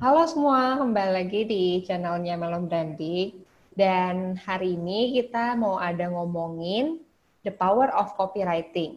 Halo 0.00 0.24
semua, 0.24 0.80
kembali 0.80 1.12
lagi 1.12 1.44
di 1.44 1.84
channelnya 1.84 2.32
Melon 2.32 2.72
Branding. 2.72 3.36
Dan 3.76 4.32
hari 4.32 4.72
ini 4.72 5.12
kita 5.12 5.52
mau 5.60 5.76
ada 5.76 6.08
ngomongin 6.08 7.04
the 7.44 7.52
power 7.52 7.92
of 7.92 8.08
copywriting. 8.16 8.96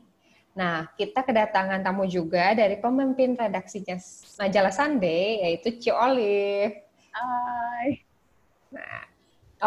Nah, 0.56 0.88
kita 0.96 1.28
kedatangan 1.28 1.84
tamu 1.84 2.08
juga 2.08 2.56
dari 2.56 2.80
pemimpin 2.80 3.36
redaksinya 3.36 4.00
majalah 4.40 4.72
Sunday, 4.72 5.44
yaitu 5.44 5.76
Ci 5.76 5.92
Olive. 5.92 6.88
Hai. 7.12 8.00
Nah, 8.72 9.04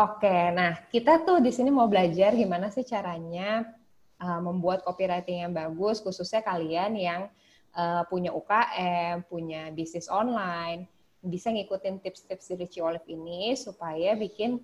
oke. 0.09 0.16
Okay. 0.16 0.57
Nah, 0.57 0.89
kita 0.89 1.21
tuh 1.21 1.45
di 1.45 1.53
sini 1.53 1.68
mau 1.68 1.84
belajar 1.84 2.32
gimana 2.32 2.73
sih 2.73 2.89
caranya 2.89 3.77
uh, 4.25 4.41
membuat 4.41 4.89
copywriting 4.89 5.45
yang 5.45 5.53
bagus, 5.53 6.00
khususnya 6.00 6.41
kalian 6.41 6.96
yang 6.96 7.29
uh, 7.77 8.09
punya 8.09 8.32
UKM, 8.32 9.29
punya 9.29 9.68
bisnis 9.77 10.09
online, 10.09 10.95
bisa 11.27 11.50
ngikutin 11.50 11.98
tips-tips 12.00 12.54
dari 12.54 12.66
Ci 12.70 12.78
Olive 12.80 13.06
ini 13.10 13.52
supaya 13.59 14.14
bikin 14.14 14.62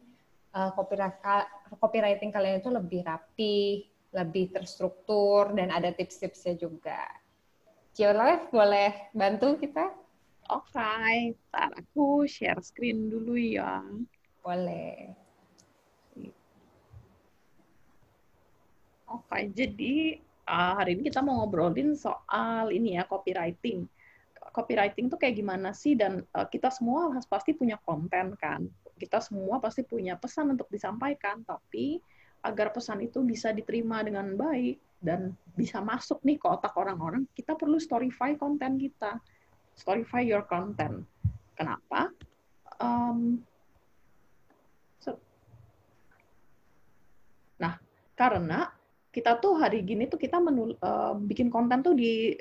uh, 0.55 0.71
copywriting 1.77 2.31
kalian 2.31 2.63
itu 2.63 2.71
lebih 2.71 3.01
rapi, 3.03 3.89
lebih 4.13 4.55
terstruktur, 4.55 5.53
dan 5.57 5.75
ada 5.75 5.91
tips-tipsnya 5.91 6.57
juga. 6.57 7.03
Ci 7.93 8.09
Olive 8.09 8.49
boleh 8.49 9.13
bantu 9.13 9.61
kita? 9.61 9.93
Oke, 10.51 10.75
okay. 10.75 11.39
ntar 11.49 11.71
aku 11.77 12.27
share 12.27 12.61
screen 12.61 13.09
dulu 13.09 13.39
ya. 13.39 13.81
Boleh. 14.43 15.15
Oke, 19.13 19.29
okay, 19.29 19.43
jadi 19.53 20.19
uh, 20.49 20.73
hari 20.81 20.97
ini 20.97 21.13
kita 21.13 21.21
mau 21.21 21.45
ngobrolin 21.45 21.93
soal 21.93 22.73
ini 22.73 22.97
ya, 22.97 23.05
copywriting. 23.05 23.85
Copywriting 24.53 25.09
tuh 25.09 25.17
kayak 25.17 25.41
gimana 25.41 25.73
sih? 25.73 25.97
Dan 25.97 26.23
uh, 26.37 26.47
kita 26.47 26.69
semua 26.69 27.09
pasti 27.27 27.57
punya 27.57 27.81
konten 27.81 28.37
kan. 28.37 28.69
Kita 29.01 29.19
semua 29.19 29.59
pasti 29.59 29.83
punya 29.83 30.15
pesan 30.15 30.55
untuk 30.55 30.69
disampaikan, 30.69 31.43
tapi 31.43 31.99
agar 32.45 32.71
pesan 32.71 33.03
itu 33.03 33.25
bisa 33.25 33.51
diterima 33.51 34.05
dengan 34.05 34.37
baik 34.37 34.79
dan 35.03 35.35
bisa 35.57 35.83
masuk 35.83 36.23
nih 36.23 36.39
ke 36.39 36.47
otak 36.47 36.75
orang-orang, 36.79 37.27
kita 37.35 37.59
perlu 37.59 37.79
storyfy 37.79 38.39
konten 38.39 38.79
kita 38.79 39.19
Storify 39.77 40.21
your 40.25 40.45
content. 40.45 41.05
Kenapa? 41.57 42.13
Um, 42.81 43.41
nah, 47.57 47.79
karena 48.17 48.69
kita 49.13 49.39
tuh 49.41 49.61
hari 49.61 49.85
gini 49.85 50.09
tuh 50.09 50.21
kita 50.21 50.41
menul, 50.41 50.77
uh, 50.81 51.17
bikin 51.17 51.53
konten 51.53 51.81
tuh 51.85 51.95
di 51.97 52.37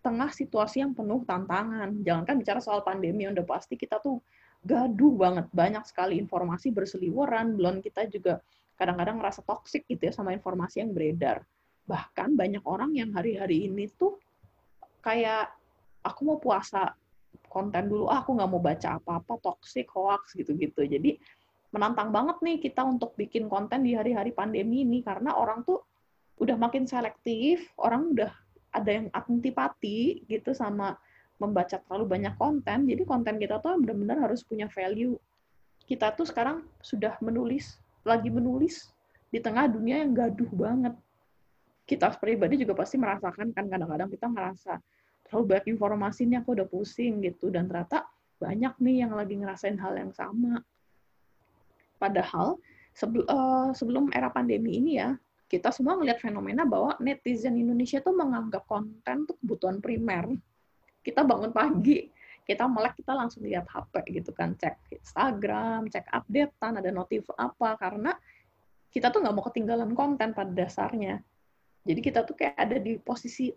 tengah 0.00 0.32
situasi 0.32 0.80
yang 0.80 0.96
penuh 0.96 1.24
tantangan. 1.28 2.00
Jangan 2.00 2.24
kan 2.24 2.36
bicara 2.40 2.60
soal 2.60 2.80
pandemi, 2.80 3.28
udah 3.28 3.44
pasti 3.44 3.76
kita 3.76 4.00
tuh 4.00 4.20
gaduh 4.64 5.14
banget. 5.16 5.46
Banyak 5.52 5.84
sekali 5.84 6.16
informasi 6.20 6.72
berseliweran, 6.72 7.56
belum 7.56 7.84
kita 7.84 8.08
juga 8.08 8.40
kadang-kadang 8.80 9.20
ngerasa 9.20 9.44
toksik 9.44 9.84
gitu 9.88 10.08
ya 10.08 10.12
sama 10.12 10.32
informasi 10.32 10.80
yang 10.80 10.96
beredar. 10.96 11.44
Bahkan 11.84 12.32
banyak 12.32 12.64
orang 12.64 12.96
yang 12.96 13.12
hari-hari 13.12 13.68
ini 13.68 13.92
tuh 13.92 14.16
kayak 15.04 15.52
aku 16.00 16.20
mau 16.24 16.38
puasa 16.40 16.96
konten 17.50 17.90
dulu, 17.90 18.08
ah, 18.08 18.24
aku 18.24 18.36
nggak 18.36 18.50
mau 18.50 18.62
baca 18.62 18.96
apa-apa, 18.96 19.36
toxic, 19.42 19.90
hoax, 19.92 20.32
gitu-gitu. 20.38 20.86
Jadi 20.86 21.20
menantang 21.74 22.10
banget 22.10 22.40
nih 22.40 22.56
kita 22.62 22.82
untuk 22.82 23.14
bikin 23.18 23.46
konten 23.50 23.84
di 23.84 23.92
hari-hari 23.92 24.32
pandemi 24.32 24.86
ini, 24.86 25.04
karena 25.04 25.36
orang 25.36 25.66
tuh 25.66 25.82
udah 26.40 26.56
makin 26.56 26.88
selektif, 26.88 27.68
orang 27.76 28.16
udah 28.16 28.32
ada 28.70 28.90
yang 28.90 29.06
antipati 29.10 30.22
gitu 30.30 30.54
sama 30.54 30.94
membaca 31.40 31.80
terlalu 31.80 32.04
banyak 32.06 32.34
konten, 32.36 32.84
jadi 32.84 33.02
konten 33.08 33.40
kita 33.40 33.58
tuh 33.64 33.80
benar-benar 33.80 34.28
harus 34.28 34.44
punya 34.44 34.68
value. 34.68 35.16
Kita 35.88 36.12
tuh 36.12 36.28
sekarang 36.28 36.68
sudah 36.84 37.16
menulis, 37.24 37.80
lagi 38.04 38.28
menulis 38.28 38.92
di 39.32 39.40
tengah 39.40 39.66
dunia 39.66 40.04
yang 40.04 40.12
gaduh 40.12 40.50
banget. 40.52 40.94
Kita 41.88 42.12
pribadi 42.20 42.60
juga 42.60 42.76
pasti 42.76 43.00
merasakan 43.00 43.56
kan 43.56 43.66
kadang-kadang 43.66 44.12
kita 44.12 44.26
merasa 44.30 44.78
terlalu 45.26 45.56
banyak 45.56 45.66
informasi 45.74 46.28
ini 46.28 46.38
aku 46.38 46.54
udah 46.54 46.68
pusing 46.68 47.24
gitu 47.24 47.50
dan 47.50 47.66
ternyata 47.66 48.06
banyak 48.38 48.74
nih 48.78 49.06
yang 49.06 49.12
lagi 49.16 49.34
ngerasain 49.38 49.80
hal 49.80 49.96
yang 49.96 50.12
sama. 50.14 50.60
Padahal 51.96 52.60
uh, 53.30 53.70
sebelum 53.72 54.12
era 54.12 54.28
pandemi 54.28 54.76
ini 54.76 55.00
ya 55.00 55.16
kita 55.50 55.74
semua 55.74 55.98
melihat 55.98 56.22
fenomena 56.22 56.62
bahwa 56.62 56.94
netizen 57.02 57.58
Indonesia 57.58 57.98
tuh 57.98 58.14
menganggap 58.14 58.62
konten 58.70 59.26
tuh 59.26 59.34
kebutuhan 59.42 59.82
primer. 59.82 60.30
Kita 61.02 61.26
bangun 61.26 61.50
pagi, 61.50 62.06
kita 62.46 62.70
melek, 62.70 63.02
kita 63.02 63.18
langsung 63.18 63.42
lihat 63.42 63.66
HP 63.66 64.22
gitu 64.22 64.30
kan, 64.30 64.54
cek 64.54 64.94
Instagram, 64.94 65.90
cek 65.90 66.06
updatean, 66.06 66.78
ada 66.78 66.90
notif 66.94 67.26
apa, 67.34 67.74
karena 67.82 68.14
kita 68.94 69.10
tuh 69.10 69.26
nggak 69.26 69.34
mau 69.34 69.44
ketinggalan 69.50 69.90
konten 69.98 70.30
pada 70.30 70.52
dasarnya. 70.54 71.18
Jadi 71.82 71.98
kita 71.98 72.22
tuh 72.22 72.38
kayak 72.38 72.54
ada 72.54 72.76
di 72.78 73.00
posisi 73.02 73.50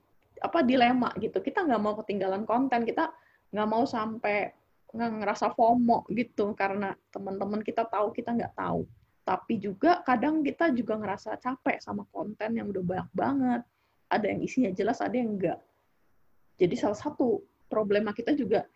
apa 0.43 0.59
dilema 0.59 1.07
gitu 1.21 1.39
kita 1.39 1.63
nggak 1.63 1.81
mau 1.81 1.95
ketinggalan 2.03 2.43
konten 2.43 2.83
kita 2.83 3.15
nggak 3.55 3.69
mau 3.69 3.87
sampai 3.87 4.51
ngerasa 4.93 5.55
FOMO 5.55 6.05
gitu 6.11 6.53
karena 6.53 6.93
teman-teman 7.09 7.63
kita 7.63 7.87
tahu 7.87 8.13
kita 8.13 8.35
nggak 8.35 8.53
tahu 8.53 8.85
tapi 9.23 9.55
juga 9.55 10.03
kadang 10.03 10.43
kita 10.43 10.75
juga 10.75 10.99
ngerasa 10.99 11.39
capek 11.39 11.79
sama 11.79 12.03
konten 12.11 12.59
yang 12.59 12.67
udah 12.67 12.83
banyak 12.83 13.09
banget. 13.15 13.61
Ada 14.11 14.25
yang 14.29 14.39
isinya 14.43 14.71
jelas 14.75 14.99
ada 14.99 15.15
yang 15.15 15.39
enggak. 15.39 15.59
Jadi 16.59 16.75
salah 16.75 16.99
satu 16.99 17.41
problema 17.71 18.11
kita 18.11 18.35
juga 18.35 18.67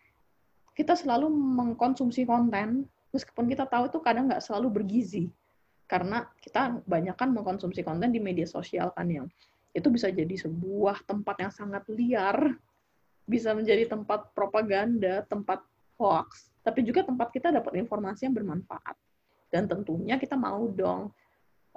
kita 0.72 0.96
selalu 0.96 1.28
mengkonsumsi 1.30 2.24
konten 2.24 2.88
meskipun 3.12 3.46
kita 3.46 3.68
tahu 3.68 3.92
itu 3.92 3.98
kadang 4.00 4.26
nggak 4.32 4.42
selalu 4.42 4.82
bergizi. 4.82 5.28
Karena 5.88 6.24
kita 6.40 6.80
banyak 6.84 7.16
kan 7.16 7.32
mengkonsumsi 7.32 7.84
konten 7.84 8.12
di 8.12 8.20
media 8.20 8.44
sosial 8.44 8.92
kan 8.92 9.08
yang 9.08 9.28
itu 9.76 9.88
bisa 9.92 10.08
jadi 10.08 10.32
sebuah 10.32 11.04
tempat 11.04 11.36
yang 11.44 11.52
sangat 11.52 11.84
liar, 11.92 12.56
bisa 13.28 13.52
menjadi 13.52 13.84
tempat 13.84 14.32
propaganda, 14.32 15.24
tempat 15.28 15.60
hoax, 16.00 16.52
tapi 16.64 16.84
juga 16.84 17.04
tempat 17.04 17.28
kita 17.32 17.52
dapat 17.52 17.80
informasi 17.80 18.28
yang 18.28 18.34
bermanfaat. 18.36 18.96
Dan 19.48 19.64
tentunya 19.64 20.20
kita 20.20 20.36
mau 20.36 20.68
dong, 20.68 21.12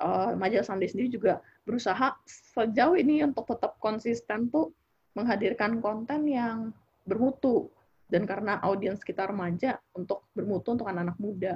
uh, 0.02 0.36
majalah 0.36 0.68
Sunday 0.68 0.92
sendiri 0.92 1.10
juga 1.12 1.40
berusaha 1.64 2.18
sejauh 2.26 3.00
ini 3.00 3.24
untuk 3.24 3.48
tetap 3.48 3.80
konsisten 3.80 4.52
tuh 4.52 4.76
menghadirkan 5.16 5.80
konten 5.80 6.28
yang 6.28 6.76
bermutu. 7.08 7.72
Dan 8.12 8.28
karena 8.28 8.60
audiens 8.60 9.00
kita 9.08 9.24
remaja, 9.32 9.80
untuk 9.96 10.28
bermutu 10.36 10.76
untuk 10.76 10.88
anak-anak 10.92 11.16
muda. 11.16 11.54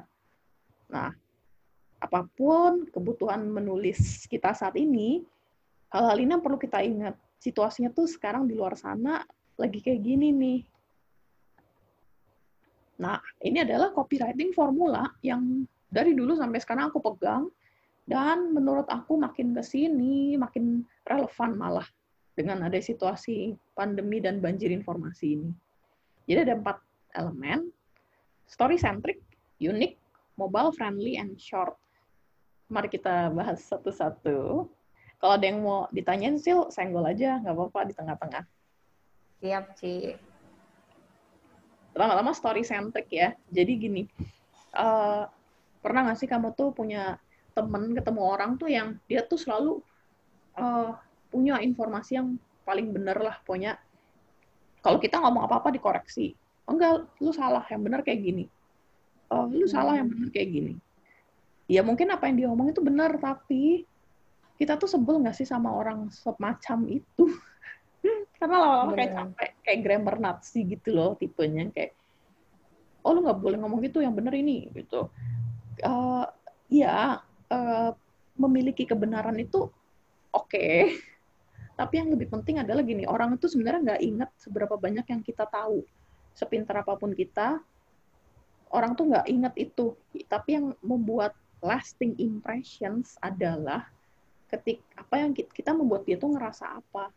Nah, 0.87 1.11
apa 1.99 2.21
pun 2.31 2.87
kebutuhan 2.87 3.43
menulis 3.43 4.23
kita 4.31 4.55
saat 4.55 4.79
ini, 4.79 5.19
hal-hal 5.91 6.15
ini 6.15 6.31
yang 6.31 6.43
perlu 6.43 6.55
kita 6.55 6.79
ingat. 6.79 7.19
Situasinya 7.43 7.91
tuh 7.91 8.07
sekarang 8.07 8.47
di 8.47 8.55
luar 8.55 8.79
sana 8.79 9.19
lagi 9.59 9.83
kayak 9.83 9.99
gini 9.99 10.31
nih. 10.31 10.59
Nah, 13.03 13.19
ini 13.43 13.59
adalah 13.59 13.91
copywriting 13.91 14.55
formula 14.55 15.03
yang 15.19 15.67
dari 15.89 16.17
dulu 16.17 16.35
sampai 16.35 16.59
sekarang 16.61 16.89
aku 16.89 16.99
pegang 17.01 17.49
dan 18.05 18.53
menurut 18.53 18.85
aku 18.89 19.17
makin 19.17 19.53
ke 19.57 19.61
sini 19.65 20.37
makin 20.37 20.85
relevan 21.09 21.57
malah 21.57 21.87
dengan 22.35 22.67
ada 22.67 22.77
situasi 22.77 23.55
pandemi 23.73 24.19
dan 24.19 24.43
banjir 24.43 24.69
informasi 24.69 25.39
ini. 25.39 25.49
Jadi 26.27 26.39
ada 26.51 26.53
empat 26.59 26.77
elemen, 27.15 27.71
story 28.45 28.75
centric, 28.75 29.23
unique, 29.57 29.95
mobile 30.35 30.75
friendly, 30.75 31.15
and 31.15 31.39
short. 31.39 31.79
Mari 32.67 32.91
kita 32.91 33.31
bahas 33.31 33.63
satu-satu. 33.63 34.67
Kalau 35.15 35.33
ada 35.39 35.45
yang 35.47 35.63
mau 35.63 35.87
ditanyain, 35.95 36.35
Sil, 36.41 36.67
senggol 36.73 37.07
aja, 37.07 37.39
nggak 37.39 37.55
apa-apa 37.55 37.79
di 37.87 37.93
tengah-tengah. 37.95 38.43
Siap, 39.39 39.65
Ci. 39.79 39.93
Lama-lama 41.95 42.35
story 42.35 42.67
centric 42.67 43.07
ya. 43.07 43.31
Jadi 43.47 43.73
gini, 43.79 44.03
uh, 44.75 45.23
pernah 45.85 46.09
nggak 46.09 46.17
sih 46.17 46.25
kamu 46.25 46.57
tuh 46.57 46.73
punya 46.73 47.21
temen, 47.53 47.93
ketemu 47.93 48.21
orang 48.25 48.57
tuh 48.57 48.65
yang 48.65 48.97
dia 49.05 49.21
tuh 49.21 49.37
selalu 49.37 49.85
uh, 50.57 50.97
punya 51.29 51.61
informasi 51.61 52.17
yang 52.17 52.41
paling 52.65 52.89
bener 52.89 53.21
lah, 53.21 53.37
punya 53.45 53.77
kalau 54.81 54.97
kita 54.97 55.21
ngomong 55.21 55.45
apa-apa 55.45 55.69
dikoreksi. 55.69 56.33
Oh, 56.65 56.73
enggak, 56.73 57.05
lu 57.21 57.29
salah, 57.29 57.61
yang 57.69 57.85
bener 57.85 58.01
kayak 58.01 58.25
gini. 58.25 58.45
Oh, 59.29 59.45
lu 59.45 59.69
salah, 59.69 60.01
yang 60.01 60.09
bener 60.09 60.33
kayak 60.33 60.49
gini. 60.49 60.73
Ya 61.69 61.85
mungkin 61.85 62.09
apa 62.09 62.25
yang 62.29 62.35
dia 62.37 62.47
ngomong 62.49 62.73
itu 62.73 62.81
benar, 62.81 63.17
tapi 63.21 63.85
kita 64.57 64.79
tuh 64.79 64.89
sebel 64.89 65.21
nggak 65.21 65.35
sih 65.35 65.47
sama 65.47 65.73
orang 65.73 66.07
semacam 66.09 66.79
itu 66.87 67.27
karena 68.39 68.55
lama-lama 68.55 68.91
kayak 68.95 69.11
capek 69.11 69.49
kayak 69.67 69.79
grammar 69.83 70.15
Nazi 70.19 70.63
gitu 70.63 70.95
loh 70.95 71.19
tipenya 71.19 71.67
kayak 71.75 71.91
oh 73.03 73.11
lu 73.11 73.27
nggak 73.27 73.39
boleh 73.39 73.57
ngomong 73.59 73.83
gitu 73.83 73.99
yang 73.99 74.15
bener 74.15 74.31
ini 74.31 74.71
gitu 74.71 75.11
uh, 75.83 76.25
ya 76.71 77.19
uh, 77.51 77.91
memiliki 78.39 78.87
kebenaran 78.87 79.35
itu 79.35 79.67
oke 80.31 80.47
okay. 80.47 80.99
tapi 81.79 81.99
yang 81.99 82.11
lebih 82.13 82.31
penting 82.31 82.61
adalah 82.61 82.85
gini 82.85 83.03
orang 83.09 83.35
itu 83.35 83.51
sebenarnya 83.51 83.95
nggak 83.95 84.03
ingat 84.03 84.29
seberapa 84.39 84.75
banyak 84.79 85.05
yang 85.09 85.21
kita 85.25 85.43
tahu 85.49 85.83
sepintar 86.35 86.83
apa 86.83 86.99
pun 86.99 87.15
kita 87.15 87.63
orang 88.75 88.91
tuh 88.93 89.07
nggak 89.07 89.27
inget 89.31 89.53
itu. 89.55 89.95
Tapi 90.27 90.49
yang 90.59 90.65
membuat 90.83 91.31
lasting 91.63 92.19
impressions 92.19 93.15
adalah 93.23 93.87
ketik 94.51 94.83
apa 94.99 95.23
yang 95.23 95.31
kita 95.33 95.71
membuat 95.71 96.03
dia 96.03 96.19
tuh 96.19 96.35
ngerasa 96.35 96.83
apa. 96.83 97.09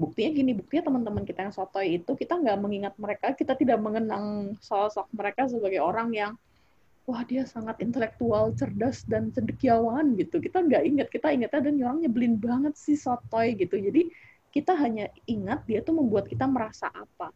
Buktinya 0.00 0.32
gini, 0.32 0.56
buktinya 0.56 0.88
teman-teman 0.88 1.28
kita 1.28 1.44
yang 1.44 1.52
sotoy 1.52 2.00
itu 2.00 2.16
kita 2.16 2.40
nggak 2.40 2.56
mengingat 2.56 2.94
mereka, 2.96 3.36
kita 3.36 3.52
tidak 3.52 3.76
mengenang 3.84 4.56
sosok 4.56 5.04
mereka 5.12 5.44
sebagai 5.44 5.84
orang 5.84 6.08
yang 6.16 6.32
wah 7.08 7.22
dia 7.24 7.42
sangat 7.48 7.80
intelektual, 7.80 8.52
cerdas 8.54 9.02
dan 9.08 9.32
cendekiawan 9.32 10.14
gitu. 10.20 10.38
Kita 10.38 10.62
nggak 10.62 10.82
ingat, 10.84 11.08
kita 11.08 11.32
ingatnya 11.32 11.60
dan 11.60 11.74
orang 11.82 11.98
nyebelin 12.04 12.36
banget 12.36 12.74
sih 12.76 12.94
sotoy 12.94 13.56
gitu. 13.56 13.80
Jadi 13.80 14.10
kita 14.50 14.74
hanya 14.74 15.08
ingat 15.30 15.64
dia 15.66 15.80
tuh 15.80 15.94
membuat 15.94 16.26
kita 16.26 16.46
merasa 16.46 16.90
apa. 16.90 17.30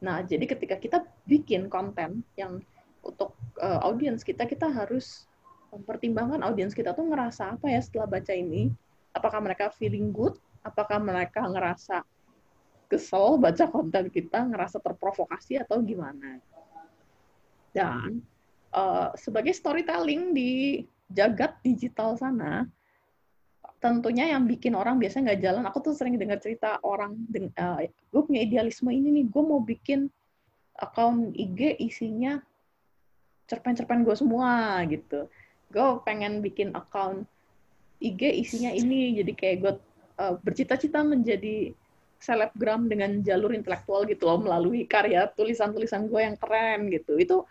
Nah, 0.00 0.24
jadi 0.24 0.48
ketika 0.48 0.80
kita 0.80 1.04
bikin 1.28 1.68
konten 1.68 2.24
yang 2.36 2.64
untuk 3.04 3.36
uh, 3.60 3.80
audiens 3.84 4.24
kita, 4.24 4.48
kita 4.48 4.68
harus 4.68 5.28
mempertimbangkan 5.70 6.40
audiens 6.42 6.74
kita 6.74 6.92
tuh 6.96 7.06
ngerasa 7.08 7.56
apa 7.56 7.68
ya 7.68 7.80
setelah 7.80 8.08
baca 8.08 8.32
ini. 8.32 8.72
Apakah 9.12 9.40
mereka 9.44 9.72
feeling 9.76 10.12
good? 10.12 10.36
Apakah 10.60 11.00
mereka 11.00 11.44
ngerasa 11.44 12.04
kesel 12.88 13.40
baca 13.40 13.64
konten 13.68 14.12
kita, 14.12 14.44
ngerasa 14.44 14.80
terprovokasi 14.80 15.60
atau 15.60 15.80
gimana? 15.80 16.40
Dan 17.70 18.20
uh, 18.74 19.14
sebagai 19.16 19.54
storytelling 19.54 20.34
di 20.34 20.84
jagat 21.10 21.58
digital 21.62 22.14
sana, 22.14 22.66
tentunya 23.82 24.30
yang 24.30 24.44
bikin 24.46 24.76
orang 24.76 25.00
biasanya 25.00 25.32
nggak 25.32 25.42
jalan. 25.42 25.64
Aku 25.70 25.78
tuh 25.82 25.94
sering 25.96 26.18
dengar 26.18 26.38
cerita 26.38 26.78
orang, 26.84 27.16
uh, 27.58 27.80
gue 27.86 28.22
punya 28.22 28.42
idealisme 28.42 28.90
ini 28.92 29.22
nih, 29.22 29.26
gue 29.26 29.42
mau 29.42 29.62
bikin 29.62 30.10
akun 30.80 31.36
IG 31.36 31.76
isinya 31.82 32.40
cerpen-cerpen 33.50 34.06
gue 34.06 34.14
semua 34.14 34.80
gitu 34.86 35.26
gue 35.70 35.86
pengen 36.02 36.42
bikin 36.42 36.70
account 36.74 37.26
IG 37.98 38.22
isinya 38.42 38.70
ini 38.70 39.18
jadi 39.22 39.32
kayak 39.34 39.56
gue 39.60 39.72
uh, 40.18 40.34
bercita-cita 40.40 41.02
menjadi 41.02 41.74
selebgram 42.20 42.86
dengan 42.86 43.22
jalur 43.24 43.50
intelektual 43.50 44.04
gitu 44.06 44.28
loh 44.28 44.38
melalui 44.40 44.84
karya 44.86 45.26
tulisan-tulisan 45.34 46.06
gue 46.06 46.20
yang 46.20 46.36
keren 46.38 46.90
gitu 46.90 47.16
itu 47.16 47.42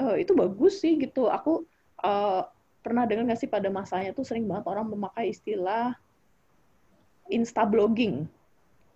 uh, 0.00 0.16
itu 0.16 0.32
bagus 0.32 0.80
sih 0.80 0.96
gitu. 0.96 1.28
Aku 1.28 1.68
uh, 2.00 2.42
pernah 2.80 3.04
dengar 3.04 3.28
nggak 3.28 3.40
sih 3.40 3.50
pada 3.50 3.68
masanya 3.68 4.16
tuh 4.16 4.24
sering 4.24 4.48
banget 4.48 4.64
orang 4.66 4.88
memakai 4.88 5.30
istilah 5.30 5.92
insta 7.28 7.62
blogging 7.68 8.24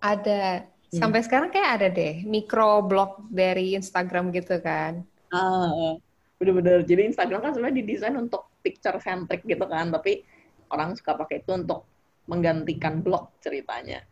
ada. 0.00 0.66
Hmm. 0.94 1.10
sampai 1.10 1.20
sekarang 1.26 1.50
kayak 1.50 1.70
ada 1.80 1.88
deh. 1.90 2.22
Microblog 2.24 3.26
dari 3.28 3.74
Instagram 3.74 4.30
gitu 4.32 4.62
kan. 4.62 5.02
Ah 5.34 5.98
bener-bener. 6.38 6.86
Jadi 6.86 7.10
Instagram 7.10 7.40
kan 7.40 7.50
sebenarnya 7.56 7.78
didesain 7.82 8.14
untuk 8.14 8.46
picture 8.62 8.98
centric 9.02 9.42
gitu 9.42 9.64
kan. 9.66 9.90
Tapi 9.90 10.22
orang 10.70 10.94
suka 10.94 11.18
pakai 11.18 11.42
itu 11.42 11.50
untuk 11.50 11.86
menggantikan 12.30 13.02
blog 13.02 13.34
ceritanya. 13.42 14.06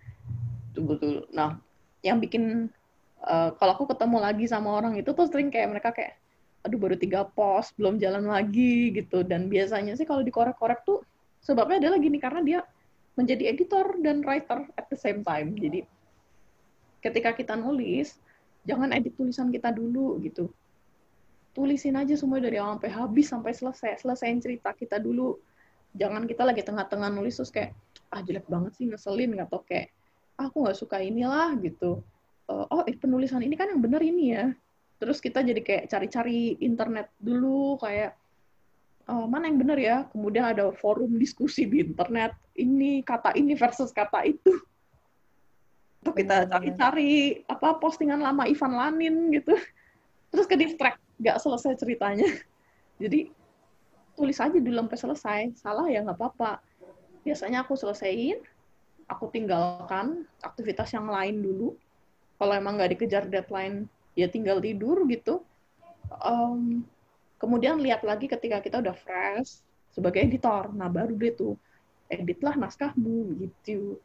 Betul-betul 0.73 1.29
nah 1.31 1.61
yang 2.03 2.19
bikin 2.19 2.67
uh, 3.23 3.55
kalau 3.57 3.73
aku 3.79 3.87
ketemu 3.95 4.19
lagi 4.19 4.45
sama 4.51 4.75
orang 4.75 4.99
itu 4.99 5.15
tuh 5.15 5.27
sering 5.31 5.49
kayak 5.49 5.71
mereka 5.71 5.95
kayak 5.95 6.19
aduh 6.63 6.79
baru 6.79 6.95
tiga 6.95 7.27
post 7.27 7.75
belum 7.75 7.99
jalan 7.99 8.27
lagi 8.31 8.95
gitu. 8.95 9.27
Dan 9.27 9.51
biasanya 9.51 9.99
sih 9.99 10.07
kalau 10.07 10.23
dikorek-korek 10.23 10.87
tuh 10.87 11.03
sebabnya 11.43 11.89
adalah 11.89 11.99
gini 11.99 12.19
karena 12.23 12.41
dia 12.43 12.61
menjadi 13.19 13.53
editor 13.53 13.99
dan 14.01 14.23
writer 14.25 14.65
at 14.79 14.87
the 14.89 14.99
same 14.99 15.27
time. 15.27 15.53
Jadi 15.59 15.85
ketika 17.03 17.35
kita 17.35 17.55
nulis 17.59 18.17
jangan 18.63 18.95
edit 18.95 19.19
tulisan 19.19 19.51
kita 19.51 19.75
dulu 19.75 20.23
gitu. 20.23 20.49
Tulisin 21.53 21.99
aja 22.01 22.17
semua 22.17 22.41
dari 22.41 22.57
awal 22.57 22.81
sampai 22.81 22.91
habis 22.95 23.27
sampai 23.29 23.53
selesai. 23.53 24.01
Selesaiin 24.01 24.41
cerita 24.41 24.73
kita 24.73 24.97
dulu. 24.97 25.37
Jangan 25.93 26.25
kita 26.25 26.49
lagi 26.49 26.65
tengah-tengah 26.65 27.13
nulis 27.13 27.37
terus 27.37 27.53
kayak 27.53 27.77
ah 28.09 28.25
jelek 28.25 28.49
banget 28.49 28.73
sih 28.77 28.89
ngeselin 28.89 29.37
nggak 29.37 29.49
tau 29.53 29.61
kayak 29.65 29.93
ah, 30.41 30.49
aku 30.49 30.65
nggak 30.65 30.79
suka 30.79 31.05
inilah 31.05 31.53
gitu. 31.61 32.01
Uh, 32.49 32.65
oh 32.73 32.83
eh, 32.89 32.97
penulisan 32.97 33.45
ini 33.45 33.55
kan 33.55 33.69
yang 33.69 33.85
benar 33.85 34.01
ini 34.01 34.33
ya 34.33 34.51
terus 35.03 35.19
kita 35.19 35.43
jadi 35.43 35.59
kayak 35.59 35.91
cari-cari 35.91 36.55
internet 36.63 37.11
dulu 37.19 37.75
kayak 37.83 38.15
uh, 39.11 39.27
mana 39.27 39.51
yang 39.51 39.59
benar 39.59 39.79
ya? 39.83 40.07
Kemudian 40.15 40.55
ada 40.55 40.71
forum 40.71 41.19
diskusi 41.19 41.67
di 41.67 41.83
internet 41.83 42.39
ini 42.55 43.03
kata 43.03 43.35
ini 43.35 43.59
versus 43.59 43.91
kata 43.91 44.23
itu. 44.23 44.55
Tuh 46.07 46.15
kita 46.15 46.47
cari-cari 46.47 47.43
apa 47.51 47.83
postingan 47.83 48.23
lama 48.23 48.47
Ivan 48.47 48.79
Lanin 48.79 49.35
gitu. 49.35 49.59
Terus 50.31 50.47
ke 50.47 50.55
distract 50.55 51.03
nggak 51.19 51.43
selesai 51.43 51.75
ceritanya. 51.83 52.31
Jadi 53.03 53.27
tulis 54.15 54.39
aja 54.39 54.55
dulu 54.55 54.87
sampai 54.87 54.99
selesai. 55.03 55.41
Salah 55.59 55.91
ya 55.91 56.07
nggak 56.07 56.15
apa-apa. 56.15 56.63
Biasanya 57.27 57.67
aku 57.67 57.75
selesaiin 57.75 58.39
aku 59.11 59.35
tinggalkan 59.35 60.31
aktivitas 60.47 60.95
yang 60.95 61.11
lain 61.11 61.43
dulu. 61.43 61.75
Kalau 62.39 62.55
emang 62.55 62.79
nggak 62.79 62.99
dikejar 62.99 63.27
deadline 63.27 63.87
ya 64.13 64.27
tinggal 64.29 64.61
tidur 64.61 65.05
gitu 65.09 65.45
um, 66.23 66.85
kemudian 67.41 67.81
lihat 67.81 68.05
lagi 68.05 68.29
ketika 68.29 68.61
kita 68.61 68.81
udah 68.81 68.97
fresh 68.97 69.65
sebagai 69.93 70.23
editor 70.23 70.73
nah 70.73 70.89
baru 70.89 71.17
deh 71.17 71.33
tuh 71.33 71.55
editlah 72.13 72.57
naskahmu 72.57 73.41
gitu 73.41 73.97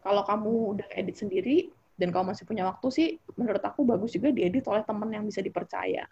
kalau 0.00 0.22
kamu 0.24 0.78
udah 0.78 0.88
edit 0.94 1.18
sendiri 1.18 1.70
dan 2.00 2.14
kalau 2.14 2.32
masih 2.32 2.48
punya 2.48 2.64
waktu 2.64 2.88
sih 2.88 3.08
menurut 3.36 3.60
aku 3.60 3.84
bagus 3.84 4.16
juga 4.16 4.32
diedit 4.32 4.64
oleh 4.70 4.86
teman 4.86 5.10
yang 5.12 5.26
bisa 5.26 5.44
dipercaya 5.44 6.08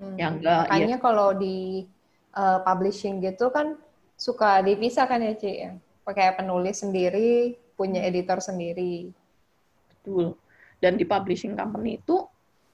Hmm. 0.00 0.16
Yang 0.16 0.32
enggak 0.40 0.64
Makanya 0.66 0.96
ya. 0.96 1.02
kalau 1.04 1.28
di 1.36 1.84
uh, 2.32 2.58
publishing 2.64 3.20
gitu 3.20 3.52
kan 3.52 3.76
suka 4.16 4.64
dipisah 4.64 5.04
kan 5.04 5.20
ya, 5.20 5.36
Ci? 5.36 5.68
Pakai 6.02 6.34
penulis 6.34 6.80
sendiri, 6.80 7.54
punya 7.76 8.00
hmm. 8.00 8.08
editor 8.08 8.38
sendiri. 8.40 9.12
Betul. 9.92 10.34
Dan 10.80 10.96
di 10.96 11.04
publishing 11.04 11.54
company 11.54 12.00
itu 12.00 12.24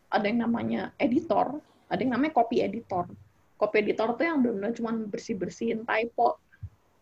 ada 0.09 0.25
yang 0.31 0.47
namanya 0.47 0.95
editor, 0.97 1.59
ada 1.91 2.01
yang 2.01 2.15
namanya 2.15 2.33
copy 2.39 2.63
editor. 2.63 3.11
Copy 3.59 3.77
editor 3.83 4.15
tuh 4.15 4.25
yang 4.25 4.39
benar-benar 4.41 4.73
cuma 4.79 4.95
bersih-bersihin 4.95 5.83
typo, 5.83 6.39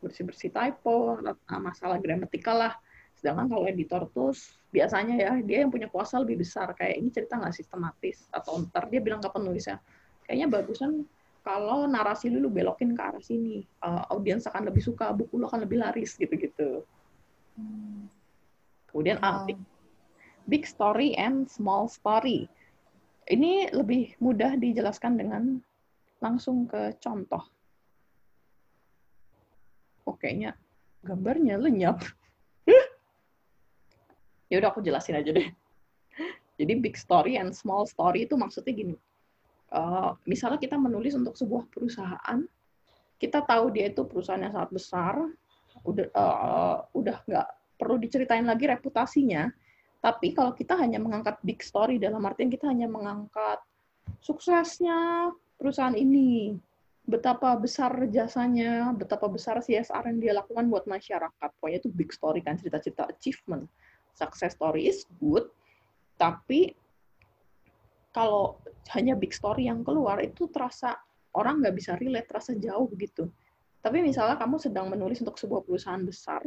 bersih-bersih 0.01 0.49
typo, 0.49 1.21
masalah 1.61 2.01
gramatikal 2.01 2.57
lah. 2.57 2.75
Sedangkan 3.21 3.53
kalau 3.53 3.69
editor 3.69 4.09
tuh 4.11 4.33
biasanya 4.75 5.15
ya 5.15 5.33
dia 5.39 5.63
yang 5.63 5.71
punya 5.71 5.87
kuasa 5.87 6.19
lebih 6.19 6.43
besar 6.43 6.75
kayak 6.75 6.99
ini 6.99 7.15
cerita 7.15 7.39
nggak 7.39 7.55
sistematis 7.55 8.27
atau 8.35 8.59
ntar 8.67 8.91
dia 8.91 8.99
bilang 8.99 9.23
ke 9.23 9.31
penulisnya 9.31 9.79
kayaknya 10.27 10.51
bagusan 10.51 11.07
kalau 11.47 11.87
narasi 11.87 12.27
lu, 12.27 12.43
lu 12.43 12.51
belokin 12.51 12.99
ke 12.99 13.03
arah 13.07 13.23
sini 13.23 13.63
uh, 13.87 14.03
audiens 14.11 14.43
akan 14.51 14.67
lebih 14.67 14.83
suka 14.83 15.15
buku 15.15 15.39
lu 15.39 15.47
akan 15.47 15.63
lebih 15.63 15.79
laris 15.79 16.19
gitu-gitu 16.19 16.83
hmm. 17.55 18.11
kemudian 18.91 19.23
wow. 19.23 19.47
ah, 19.47 19.55
big, 20.47 20.65
story 20.69 21.17
and 21.17 21.49
small 21.49 21.89
story. 21.89 22.49
Ini 23.25 23.73
lebih 23.73 24.21
mudah 24.21 24.57
dijelaskan 24.61 25.17
dengan 25.17 25.59
langsung 26.21 26.69
ke 26.69 26.97
contoh. 27.01 27.41
Oh 30.05 30.17
kayaknya 30.17 30.57
gambarnya 31.05 31.61
lenyap. 31.61 32.01
Ya 34.53 34.61
udah 34.61 34.71
aku 34.71 34.85
jelasin 34.85 35.19
aja 35.19 35.35
deh. 35.35 35.51
Jadi 36.61 36.73
big 36.79 36.95
story 36.95 37.41
and 37.41 37.51
small 37.51 37.89
story 37.89 38.29
itu 38.29 38.39
maksudnya 38.39 38.71
gini. 38.71 38.97
Uh, 39.75 40.15
misalnya 40.29 40.63
kita 40.63 40.79
menulis 40.79 41.19
untuk 41.19 41.35
sebuah 41.35 41.67
perusahaan, 41.67 42.39
kita 43.19 43.43
tahu 43.43 43.75
dia 43.75 43.91
itu 43.91 44.07
perusahaan 44.07 44.39
yang 44.39 44.55
sangat 44.55 44.71
besar, 44.71 45.15
udah 45.83 46.07
uh, 46.15 46.79
udah 46.95 47.17
nggak 47.27 47.49
perlu 47.75 47.99
diceritain 47.99 48.47
lagi 48.47 48.71
reputasinya. 48.71 49.51
Tapi 50.05 50.37
kalau 50.37 50.53
kita 50.53 50.77
hanya 50.77 51.01
mengangkat 51.01 51.41
big 51.41 51.65
story 51.65 51.97
dalam 51.97 52.21
artian 52.29 52.53
kita 52.53 52.69
hanya 52.69 52.85
mengangkat 52.85 53.57
suksesnya 54.21 55.33
perusahaan 55.57 55.97
ini, 55.97 56.61
betapa 57.09 57.57
besar 57.57 58.05
jasanya, 58.13 58.93
betapa 58.93 59.33
besar 59.33 59.65
CSR 59.65 60.05
yang 60.13 60.19
dia 60.21 60.33
lakukan 60.37 60.69
buat 60.69 60.85
masyarakat. 60.85 61.49
Pokoknya 61.57 61.81
itu 61.81 61.89
big 61.89 62.13
story 62.13 62.45
kan 62.45 62.61
cerita-cerita 62.61 63.09
achievement. 63.09 63.65
Success 64.13 64.53
story 64.61 64.93
is 64.93 65.09
good, 65.17 65.49
tapi 66.21 66.77
kalau 68.13 68.61
hanya 68.93 69.17
big 69.17 69.33
story 69.33 69.73
yang 69.73 69.81
keluar 69.83 70.21
itu 70.21 70.53
terasa 70.53 71.01
orang 71.33 71.65
nggak 71.65 71.75
bisa 71.81 71.93
relate, 71.97 72.29
terasa 72.29 72.53
jauh 72.55 72.87
gitu. 72.95 73.33
Tapi 73.81 74.01
misalnya 74.01 74.37
kamu 74.37 74.57
sedang 74.61 74.87
menulis 74.93 75.21
untuk 75.25 75.41
sebuah 75.41 75.65
perusahaan 75.65 76.01
besar, 76.01 76.41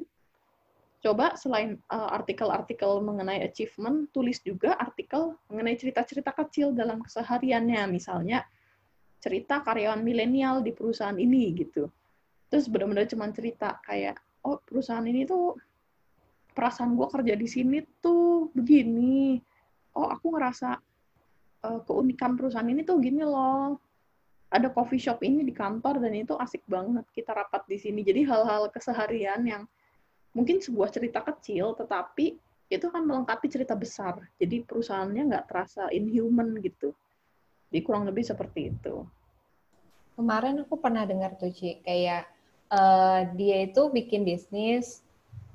coba 0.98 1.38
selain 1.38 1.78
uh, 1.94 2.10
artikel-artikel 2.14 3.00
mengenai 3.06 3.46
achievement, 3.46 4.10
tulis 4.10 4.42
juga 4.42 4.74
artikel 4.76 5.38
mengenai 5.48 5.78
cerita-cerita 5.78 6.34
kecil 6.34 6.74
dalam 6.74 7.00
kesehariannya, 7.06 7.86
misalnya 7.90 8.42
cerita 9.22 9.62
karyawan 9.62 10.02
milenial 10.02 10.62
di 10.66 10.74
perusahaan 10.74 11.18
ini 11.18 11.54
gitu. 11.54 11.90
Terus 12.50 12.66
benar-benar 12.72 13.06
cuma 13.12 13.30
cerita 13.30 13.78
kayak, 13.86 14.18
oh 14.46 14.58
perusahaan 14.64 15.06
ini 15.06 15.28
tuh 15.28 15.58
perasaan 16.58 16.98
gue 16.98 17.08
kerja 17.12 17.34
di 17.38 17.48
sini 17.50 17.78
tuh 18.02 18.50
begini. 18.56 19.38
Oh 19.94 20.10
aku 20.10 20.34
ngerasa 20.34 20.70
uh, 21.66 21.80
keunikan 21.86 22.34
perusahaan 22.34 22.66
ini 22.66 22.82
tuh 22.82 22.98
gini 22.98 23.22
loh. 23.22 23.78
Ada 24.48 24.72
coffee 24.72 25.02
shop 25.02 25.22
ini 25.28 25.44
di 25.44 25.52
kantor 25.52 26.00
dan 26.00 26.16
itu 26.16 26.34
asik 26.40 26.64
banget 26.66 27.04
kita 27.12 27.36
rapat 27.36 27.68
di 27.68 27.78
sini. 27.78 28.02
Jadi 28.02 28.24
hal-hal 28.26 28.72
keseharian 28.72 29.44
yang 29.44 29.68
mungkin 30.38 30.62
sebuah 30.62 30.94
cerita 30.94 31.26
kecil 31.26 31.74
tetapi 31.74 32.38
itu 32.70 32.86
kan 32.94 33.02
melengkapi 33.02 33.50
cerita 33.50 33.74
besar. 33.74 34.22
Jadi 34.38 34.62
perusahaannya 34.62 35.24
nggak 35.34 35.46
terasa 35.50 35.90
inhuman 35.90 36.62
gitu. 36.62 36.94
Jadi 37.74 37.80
kurang 37.82 38.06
lebih 38.06 38.22
seperti 38.22 38.70
itu. 38.70 39.02
Kemarin 40.14 40.62
aku 40.62 40.78
pernah 40.78 41.08
dengar 41.10 41.34
tuh 41.42 41.50
Ci, 41.50 41.82
kayak 41.82 42.30
uh, 42.70 43.28
dia 43.34 43.66
itu 43.66 43.82
bikin 43.90 44.26
bisnis, 44.28 45.02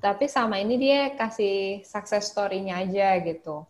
tapi 0.03 0.27
sama 0.27 0.59
ini 0.59 0.75
dia 0.75 1.15
kasih 1.15 1.83
success 1.87 2.31
story-nya 2.31 2.83
aja 2.83 3.23
gitu. 3.23 3.63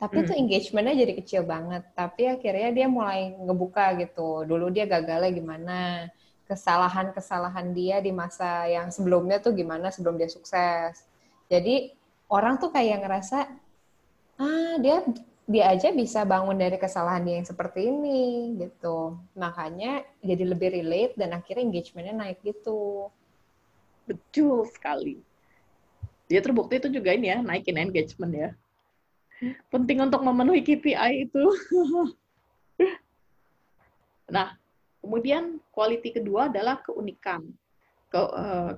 Tapi 0.00 0.16
hmm. 0.20 0.26
tuh 0.26 0.34
engagementnya 0.36 0.94
jadi 1.06 1.12
kecil 1.16 1.42
banget. 1.44 1.82
Tapi 1.96 2.28
akhirnya 2.28 2.70
dia 2.72 2.86
mulai 2.90 3.36
ngebuka 3.36 3.96
gitu. 4.00 4.44
Dulu 4.44 4.68
dia 4.74 4.84
gagalnya 4.84 5.30
gimana, 5.32 5.78
kesalahan-kesalahan 6.54 7.74
dia 7.74 7.98
di 7.98 8.14
masa 8.14 8.70
yang 8.70 8.94
sebelumnya 8.94 9.42
tuh 9.42 9.50
gimana 9.58 9.90
sebelum 9.90 10.14
dia 10.14 10.30
sukses. 10.30 11.02
Jadi 11.50 11.90
orang 12.30 12.62
tuh 12.62 12.70
kayak 12.70 13.02
ngerasa, 13.02 13.50
ah 14.38 14.74
dia 14.78 15.02
dia 15.44 15.74
aja 15.74 15.92
bisa 15.92 16.24
bangun 16.24 16.56
dari 16.56 16.78
kesalahan 16.78 17.26
dia 17.26 17.42
yang 17.42 17.48
seperti 17.50 17.90
ini 17.90 18.54
gitu. 18.62 19.18
Makanya 19.34 20.06
jadi 20.22 20.44
lebih 20.46 20.70
relate 20.70 21.18
dan 21.18 21.34
akhirnya 21.34 21.66
engagementnya 21.66 22.14
naik 22.14 22.38
gitu. 22.46 23.10
Betul 24.06 24.70
sekali. 24.70 25.18
Dia 26.30 26.40
terbukti 26.40 26.78
itu 26.78 26.88
juga 26.88 27.12
ini 27.12 27.34
ya, 27.34 27.42
naikin 27.42 27.76
engagement 27.76 28.32
ya 28.32 28.50
penting 29.68 29.98
untuk 30.00 30.22
memenuhi 30.22 30.62
KPI 30.62 31.28
itu. 31.28 31.44
nah, 34.34 34.56
kemudian 35.04 35.60
quality 35.68 36.16
kedua 36.16 36.48
adalah 36.48 36.80
keunikan. 36.80 37.44
Ke, 38.08 38.16
uh, 38.24 38.72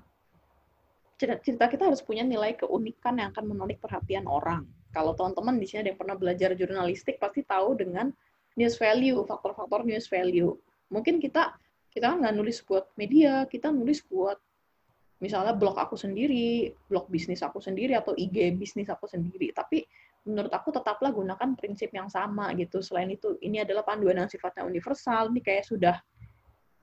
cerita 1.17 1.71
kita 1.71 1.87
harus 1.87 2.03
punya 2.03 2.27
nilai 2.27 2.59
keunikan 2.59 3.17
yang 3.23 3.31
akan 3.31 3.55
menarik 3.55 3.79
perhatian 3.79 4.27
orang. 4.27 4.67
Kalau 4.91 5.15
teman-teman 5.15 5.63
di 5.63 5.71
sini 5.71 5.87
ada 5.87 5.91
yang 5.95 6.01
pernah 6.03 6.17
belajar 6.19 6.51
jurnalistik 6.59 7.23
pasti 7.23 7.47
tahu 7.47 7.79
dengan 7.79 8.11
news 8.59 8.75
value, 8.75 9.23
faktor-faktor 9.23 9.87
news 9.87 10.11
value. 10.11 10.53
Mungkin 10.91 11.23
kita 11.23 11.55
kita 11.95 12.13
kan 12.13 12.21
nggak 12.21 12.37
nulis 12.37 12.61
buat 12.67 12.91
media, 12.99 13.47
kita 13.49 13.73
nulis 13.73 14.05
buat 14.05 14.37
misalnya 15.17 15.57
blog 15.57 15.81
aku 15.81 15.97
sendiri, 15.97 16.77
blog 16.93 17.09
bisnis 17.09 17.41
aku 17.41 17.57
sendiri 17.63 17.97
atau 17.97 18.13
IG 18.13 18.53
bisnis 18.61 18.93
aku 18.93 19.09
sendiri. 19.09 19.53
Tapi 19.57 19.85
menurut 20.27 20.53
aku 20.53 20.75
tetaplah 20.75 21.15
gunakan 21.15 21.57
prinsip 21.57 21.89
yang 21.95 22.11
sama 22.13 22.53
gitu. 22.59 22.85
Selain 22.85 23.09
itu, 23.09 23.39
ini 23.41 23.63
adalah 23.63 23.87
panduan 23.87 24.21
yang 24.21 24.29
sifatnya 24.29 24.67
universal, 24.67 25.33
ini 25.33 25.41
kayak 25.41 25.65
sudah 25.65 25.97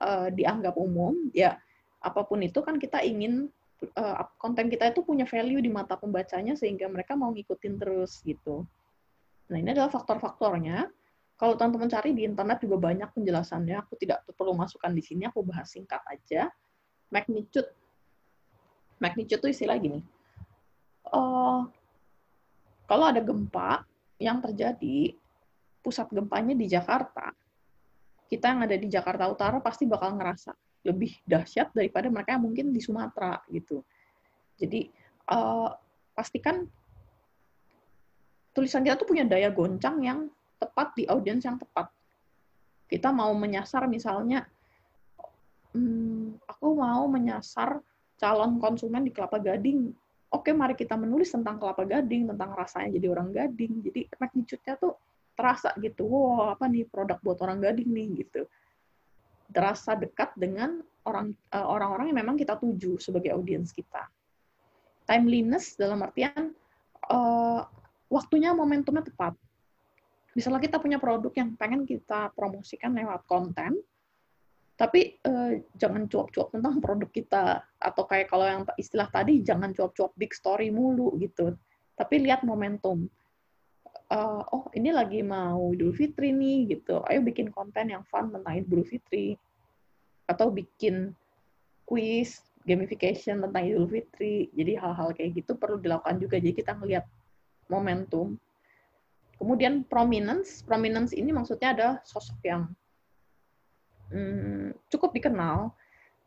uh, 0.04 0.28
dianggap 0.28 0.76
umum, 0.76 1.16
ya 1.32 1.56
apa 2.04 2.20
pun 2.28 2.44
itu 2.44 2.60
kan 2.60 2.76
kita 2.76 3.00
ingin 3.00 3.48
uh, 3.96 4.28
konten 4.36 4.68
kita 4.68 4.92
itu 4.92 5.00
punya 5.00 5.24
value 5.24 5.64
di 5.64 5.72
mata 5.72 5.96
pembacanya 5.96 6.52
sehingga 6.52 6.84
mereka 6.92 7.16
mau 7.16 7.32
ngikutin 7.32 7.74
terus 7.80 8.20
gitu. 8.20 8.68
Nah 9.48 9.56
ini 9.56 9.72
adalah 9.72 9.88
faktor-faktornya. 9.88 10.88
Kalau 11.34 11.58
teman-teman 11.58 11.90
cari 11.90 12.14
di 12.14 12.22
internet 12.22 12.62
juga 12.62 12.78
banyak 12.78 13.10
penjelasannya. 13.10 13.76
Aku 13.82 13.98
tidak 13.98 14.22
perlu 14.38 14.54
masukkan 14.54 14.94
di 14.94 15.02
sini. 15.02 15.26
Aku 15.26 15.42
bahas 15.42 15.66
singkat 15.66 16.00
aja. 16.06 16.46
Magnitude. 17.10 17.68
Magnitude 19.02 19.42
itu 19.42 19.48
istilah 19.50 19.76
gini. 19.76 20.00
Uh, 21.10 21.66
kalau 22.86 23.10
ada 23.10 23.20
gempa 23.20 23.82
yang 24.22 24.38
terjadi, 24.38 25.18
pusat 25.82 26.06
gempanya 26.14 26.54
di 26.54 26.70
Jakarta, 26.70 27.34
kita 28.28 28.50
yang 28.52 28.60
ada 28.64 28.76
di 28.76 28.88
Jakarta 28.88 29.28
Utara 29.28 29.58
pasti 29.60 29.84
bakal 29.84 30.16
ngerasa 30.16 30.52
lebih 30.84 31.16
dahsyat 31.24 31.72
daripada 31.72 32.12
mereka 32.12 32.36
yang 32.36 32.44
mungkin 32.44 32.72
di 32.72 32.80
Sumatera 32.80 33.40
gitu. 33.48 33.80
Jadi 34.60 34.88
uh, 35.32 35.72
pastikan 36.12 36.64
tulisan 38.54 38.84
kita 38.84 39.00
tuh 39.00 39.08
punya 39.08 39.24
daya 39.24 39.48
goncang 39.50 40.04
yang 40.04 40.28
tepat 40.60 40.94
di 40.94 41.04
audiens 41.08 41.42
yang 41.42 41.56
tepat. 41.56 41.90
Kita 42.84 43.10
mau 43.10 43.32
menyasar 43.32 43.88
misalnya, 43.88 44.44
hmm, 45.72 46.44
aku 46.46 46.66
mau 46.76 47.08
menyasar 47.08 47.80
calon 48.20 48.60
konsumen 48.60 49.02
di 49.02 49.10
Kelapa 49.10 49.40
Gading 49.40 49.90
oke 50.34 50.50
mari 50.50 50.74
kita 50.74 50.98
menulis 50.98 51.30
tentang 51.30 51.62
kelapa 51.62 51.86
gading, 51.86 52.26
tentang 52.34 52.50
rasanya 52.58 52.90
jadi 52.98 53.06
orang 53.14 53.30
gading. 53.30 53.86
Jadi 53.86 54.10
magnitude-nya 54.18 54.74
tuh 54.74 54.98
terasa 55.34 55.74
gitu. 55.78 56.06
Wow, 56.06 56.54
apa 56.54 56.66
nih 56.66 56.86
produk 56.88 57.18
buat 57.20 57.38
orang 57.42 57.62
gading 57.62 57.90
nih 57.90 58.08
gitu. 58.26 58.46
Terasa 59.50 59.94
dekat 59.94 60.34
dengan 60.34 60.82
orang 61.04 61.36
uh, 61.52 61.66
orang-orang 61.68 62.10
yang 62.10 62.18
memang 62.24 62.36
kita 62.40 62.56
tuju 62.56 62.96
sebagai 62.98 63.34
audiens 63.34 63.70
kita. 63.70 64.08
Timeliness 65.04 65.76
dalam 65.76 66.00
artian 66.00 66.56
uh, 67.12 67.62
waktunya 68.08 68.56
momentumnya 68.56 69.04
tepat. 69.04 69.36
Misalnya 70.34 70.58
kita 70.58 70.82
punya 70.82 70.98
produk 70.98 71.30
yang 71.30 71.54
pengen 71.54 71.86
kita 71.86 72.34
promosikan 72.34 72.90
lewat 72.90 73.22
konten, 73.30 73.78
tapi 74.74 75.22
uh, 75.22 75.54
jangan 75.78 76.10
cuap-cuap 76.10 76.50
tentang 76.50 76.82
produk 76.82 77.10
kita 77.14 77.62
atau 77.78 78.02
kayak 78.10 78.26
kalau 78.26 78.42
yang 78.42 78.62
istilah 78.74 79.06
tadi 79.06 79.38
jangan 79.46 79.70
cuap-cuap 79.70 80.10
big 80.18 80.34
story 80.34 80.74
mulu 80.74 81.14
gitu 81.22 81.54
tapi 81.94 82.26
lihat 82.26 82.42
momentum 82.42 83.06
uh, 84.10 84.42
oh 84.52 84.68
ini 84.76 84.90
lagi 84.92 85.24
mau 85.24 85.72
Idul 85.72 85.94
Fitri 85.94 86.34
nih 86.34 86.76
gitu. 86.76 87.00
Ayo 87.08 87.24
bikin 87.24 87.48
konten 87.54 87.88
yang 87.88 88.04
fun 88.04 88.28
tentang 88.28 88.52
Idul 88.52 88.84
Fitri. 88.84 89.38
Atau 90.28 90.52
bikin 90.52 91.12
quiz 91.84 92.40
gamification 92.64 93.44
tentang 93.44 93.62
Idul 93.64 93.88
Fitri. 93.88 94.50
Jadi 94.52 94.72
hal-hal 94.76 95.12
kayak 95.16 95.44
gitu 95.44 95.56
perlu 95.56 95.80
dilakukan 95.80 96.20
juga. 96.20 96.36
Jadi 96.36 96.54
kita 96.56 96.76
ngelihat 96.76 97.04
momentum. 97.68 98.36
Kemudian 99.40 99.84
prominence. 99.86 100.64
Prominence 100.64 101.12
ini 101.16 101.32
maksudnya 101.32 101.76
ada 101.76 101.88
sosok 102.04 102.40
yang 102.44 102.68
hmm, 104.12 104.76
cukup 104.92 105.12
dikenal. 105.12 105.72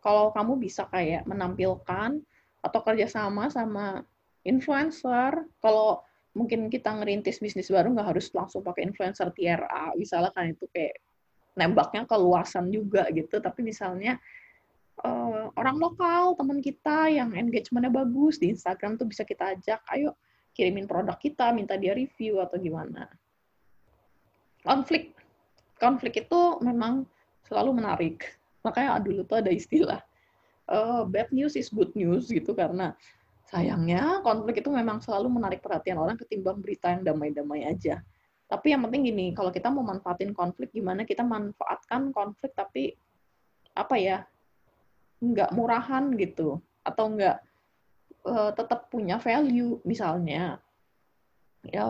Kalau 0.02 0.32
kamu 0.32 0.62
bisa 0.62 0.86
kayak 0.88 1.26
menampilkan 1.26 2.22
atau 2.62 2.80
kerjasama 2.84 3.50
sama 3.52 4.02
influencer 4.48 5.44
kalau 5.60 6.07
mungkin 6.38 6.70
kita 6.70 6.94
ngerintis 6.94 7.42
bisnis 7.42 7.74
baru 7.74 7.90
nggak 7.98 8.14
harus 8.14 8.30
langsung 8.32 8.62
pakai 8.62 8.86
influencer 8.86 9.34
TRA 9.34 9.98
misalnya 9.98 10.30
kan 10.30 10.54
itu 10.54 10.70
kayak 10.70 11.02
nembaknya 11.58 12.06
keluasan 12.06 12.70
juga 12.70 13.10
gitu. 13.10 13.42
Tapi 13.42 13.66
misalnya 13.66 14.22
uh, 15.02 15.50
orang 15.58 15.82
lokal 15.82 16.38
teman 16.38 16.62
kita 16.62 17.10
yang 17.10 17.34
engagementnya 17.34 17.90
bagus 17.90 18.38
di 18.38 18.54
Instagram 18.54 19.02
tuh 19.02 19.10
bisa 19.10 19.26
kita 19.26 19.58
ajak 19.58 19.82
ayo 19.98 20.14
kirimin 20.54 20.86
produk 20.86 21.18
kita 21.18 21.50
minta 21.50 21.74
dia 21.74 21.98
review 21.98 22.38
atau 22.38 22.62
gimana. 22.62 23.10
Konflik. 24.62 25.18
Konflik 25.82 26.26
itu 26.26 26.42
memang 26.62 27.06
selalu 27.50 27.82
menarik. 27.82 28.38
Makanya 28.62 29.02
dulu 29.02 29.26
tuh 29.26 29.42
ada 29.42 29.50
istilah 29.54 30.02
uh, 30.70 31.06
bad 31.06 31.30
news 31.34 31.58
is 31.58 31.74
good 31.74 31.94
news 31.98 32.30
gitu. 32.30 32.54
Karena 32.54 32.94
sayangnya 33.48 34.20
konflik 34.22 34.60
itu 34.60 34.68
memang 34.68 35.00
selalu 35.00 35.32
menarik 35.32 35.64
perhatian 35.64 35.96
orang 35.96 36.20
ketimbang 36.20 36.60
berita 36.60 36.92
yang 36.92 37.08
damai-damai 37.08 37.64
aja. 37.64 38.04
Tapi 38.48 38.72
yang 38.72 38.84
penting 38.88 39.12
gini, 39.12 39.36
kalau 39.36 39.52
kita 39.52 39.68
mau 39.68 39.84
manfaatin 39.84 40.32
konflik, 40.32 40.72
gimana 40.72 41.04
kita 41.04 41.24
manfaatkan 41.24 42.16
konflik 42.16 42.56
tapi 42.56 42.96
apa 43.76 43.96
ya, 44.00 44.24
nggak 45.20 45.52
murahan 45.52 46.16
gitu, 46.16 46.64
atau 46.84 47.12
nggak 47.12 47.38
uh, 48.24 48.52
tetap 48.56 48.88
punya 48.88 49.20
value. 49.20 49.84
Misalnya, 49.84 50.64
ya, 51.68 51.88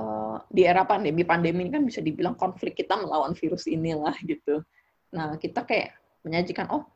di 0.49 0.65
era 0.65 0.81
pandemi, 0.81 1.21
pandemi 1.21 1.69
ini 1.69 1.71
kan 1.73 1.85
bisa 1.85 2.01
dibilang 2.01 2.33
konflik 2.33 2.73
kita 2.73 2.97
melawan 2.97 3.37
virus 3.37 3.69
inilah 3.69 4.17
gitu. 4.25 4.65
Nah, 5.13 5.37
kita 5.37 5.61
kayak 5.61 5.93
menyajikan, 6.25 6.73
oh, 6.73 6.89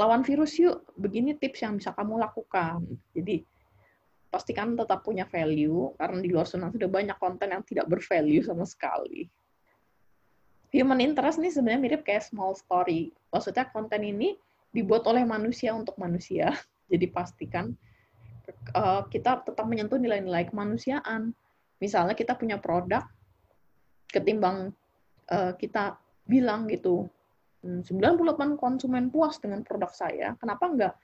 lawan 0.00 0.24
virus 0.24 0.56
yuk, 0.56 0.88
begini 0.96 1.36
tips 1.36 1.60
yang 1.60 1.76
bisa 1.76 1.92
kamu 1.92 2.16
lakukan. 2.16 2.80
Jadi, 3.12 3.44
pastikan 4.32 4.72
tetap 4.72 5.04
punya 5.04 5.28
value, 5.28 5.92
karena 6.00 6.18
di 6.24 6.28
luar 6.32 6.48
sana 6.48 6.72
sudah 6.72 6.88
banyak 6.88 7.20
konten 7.20 7.52
yang 7.52 7.60
tidak 7.68 7.84
bervalue 7.84 8.40
sama 8.40 8.64
sekali. 8.64 9.28
Human 10.72 11.04
interest 11.04 11.36
ini 11.36 11.52
sebenarnya 11.52 11.82
mirip 11.82 12.02
kayak 12.06 12.24
small 12.24 12.56
story. 12.56 13.12
Maksudnya 13.28 13.68
konten 13.68 14.00
ini 14.00 14.40
dibuat 14.72 15.04
oleh 15.04 15.26
manusia 15.28 15.76
untuk 15.76 15.98
manusia. 16.00 16.54
Jadi 16.90 17.06
pastikan 17.10 17.76
uh, 18.72 19.04
kita 19.10 19.44
tetap 19.44 19.66
menyentuh 19.68 20.00
nilai-nilai 20.00 20.48
kemanusiaan. 20.48 21.34
Misalnya 21.82 22.14
kita 22.16 22.38
punya 22.38 22.56
produk, 22.56 23.04
ketimbang 24.08 24.70
uh, 25.28 25.52
kita 25.58 25.98
bilang 26.24 26.70
gitu, 26.70 27.10
98 27.60 27.92
hmm, 27.92 28.56
konsumen 28.56 29.12
puas 29.12 29.36
dengan 29.36 29.60
produk 29.60 29.92
saya, 29.92 30.32
kenapa 30.40 30.64
enggak 30.64 30.94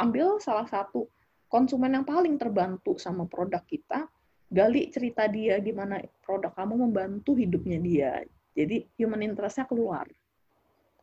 ambil 0.00 0.40
salah 0.40 0.64
satu 0.64 1.04
konsumen 1.50 1.92
yang 1.92 2.06
paling 2.06 2.40
terbantu 2.40 2.96
sama 2.96 3.28
produk 3.28 3.60
kita, 3.68 4.08
gali 4.48 4.88
cerita 4.88 5.28
dia 5.28 5.60
gimana 5.60 6.00
produk 6.24 6.54
kamu 6.56 6.88
membantu 6.88 7.36
hidupnya 7.36 7.78
dia. 7.82 8.12
Jadi 8.56 8.86
human 8.96 9.22
interest-nya 9.22 9.66
keluar. 9.68 10.06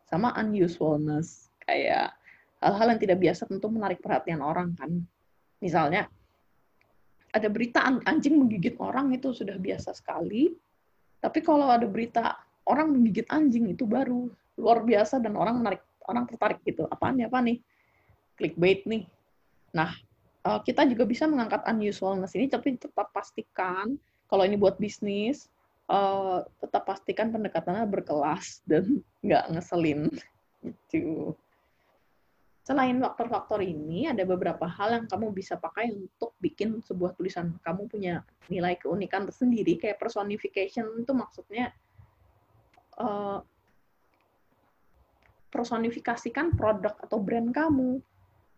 Sama 0.08 0.32
unusualness, 0.40 1.52
kayak 1.62 2.16
hal-hal 2.64 2.88
yang 2.96 3.02
tidak 3.02 3.18
biasa 3.20 3.44
tentu 3.46 3.68
menarik 3.68 4.00
perhatian 4.00 4.40
orang 4.40 4.74
kan. 4.74 5.04
Misalnya, 5.60 6.08
ada 7.36 7.48
berita 7.52 7.84
anjing 7.84 8.40
menggigit 8.40 8.80
orang 8.80 9.12
itu 9.14 9.36
sudah 9.36 9.60
biasa 9.60 9.94
sekali, 9.94 10.56
tapi 11.20 11.44
kalau 11.44 11.68
ada 11.68 11.86
berita 11.86 12.40
orang 12.68 12.94
menggigit 12.94 13.28
anjing 13.32 13.72
itu 13.72 13.88
baru 13.88 14.28
luar 14.60 14.84
biasa 14.84 15.24
dan 15.24 15.40
orang 15.40 15.64
menarik 15.64 15.82
orang 16.08 16.28
tertarik 16.28 16.60
gitu. 16.68 16.86
Apaan 16.92 17.20
ya 17.20 17.32
apa 17.32 17.40
nih? 17.40 17.64
Clickbait 18.36 18.84
nih. 18.86 19.08
Nah, 19.74 19.96
eh, 20.44 20.60
kita 20.68 20.84
juga 20.86 21.08
bisa 21.08 21.26
mengangkat 21.26 21.64
unusualness 21.66 22.36
ini, 22.36 22.52
tapi 22.52 22.76
tetap 22.76 23.10
pastikan 23.16 23.96
kalau 24.28 24.44
ini 24.44 24.60
buat 24.60 24.76
bisnis, 24.76 25.48
uh, 25.88 26.44
tetap 26.60 26.84
pastikan 26.84 27.32
pendekatannya 27.32 27.88
berkelas 27.88 28.62
dan 28.68 29.00
nggak 29.26 29.44
ngeselin. 29.56 30.12
Gitu. 30.62 31.32
Selain 32.68 33.00
faktor-faktor 33.00 33.64
ini, 33.64 34.12
ada 34.12 34.28
beberapa 34.28 34.68
hal 34.68 35.00
yang 35.00 35.06
kamu 35.08 35.32
bisa 35.32 35.56
pakai 35.56 35.88
untuk 35.96 36.36
bikin 36.44 36.84
sebuah 36.84 37.16
tulisan 37.16 37.56
kamu 37.64 37.88
punya 37.88 38.28
nilai 38.52 38.76
keunikan 38.76 39.24
tersendiri. 39.24 39.80
Kayak 39.80 40.04
personification 40.04 40.92
itu 41.00 41.16
maksudnya 41.16 41.72
uh, 42.98 43.40
personifikasikan 45.50 46.54
produk 46.54 46.94
atau 47.02 47.18
brand 47.18 47.50
kamu. 47.50 48.02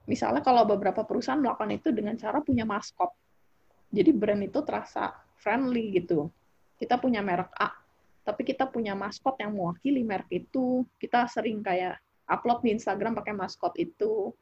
Misalnya 0.09 0.41
kalau 0.41 0.65
beberapa 0.65 1.05
perusahaan 1.05 1.37
melakukan 1.37 1.69
itu 1.69 1.93
dengan 1.93 2.17
cara 2.17 2.41
punya 2.41 2.65
maskot. 2.65 3.13
Jadi 3.93 4.09
brand 4.13 4.41
itu 4.41 4.59
terasa 4.65 5.13
friendly 5.37 6.01
gitu. 6.01 6.29
Kita 6.81 6.97
punya 6.97 7.21
merek 7.21 7.53
A, 7.59 7.69
tapi 8.25 8.41
kita 8.45 8.65
punya 8.69 8.97
maskot 8.97 9.37
yang 9.37 9.53
mewakili 9.53 10.01
merek 10.01 10.45
itu. 10.45 10.85
Kita 10.97 11.29
sering 11.29 11.61
kayak 11.61 12.01
upload 12.25 12.65
di 12.65 12.73
Instagram 12.77 13.17
pakai 13.17 13.33
maskot 13.37 13.77
itu. 13.77 14.33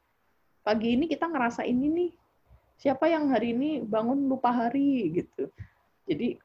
Pagi 0.63 0.99
ini 0.99 1.07
kita 1.07 1.31
ngerasa 1.31 1.63
ini 1.63 1.87
nih, 1.87 2.11
siapa 2.75 3.07
yang 3.07 3.31
hari 3.31 3.55
ini 3.55 3.79
bangun 3.79 4.27
lupa 4.27 4.51
hari 4.51 5.07
gitu. 5.15 5.47
Jadi 6.07 6.35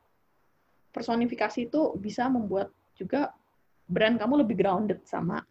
personifikasi 0.95 1.67
itu 1.67 1.95
bisa 1.99 2.31
membuat 2.31 2.71
juga 2.95 3.35
brand 3.93 4.17
kamu 4.17 4.41
lebih 4.41 4.57
grounded 4.57 5.05
sama 5.05 5.45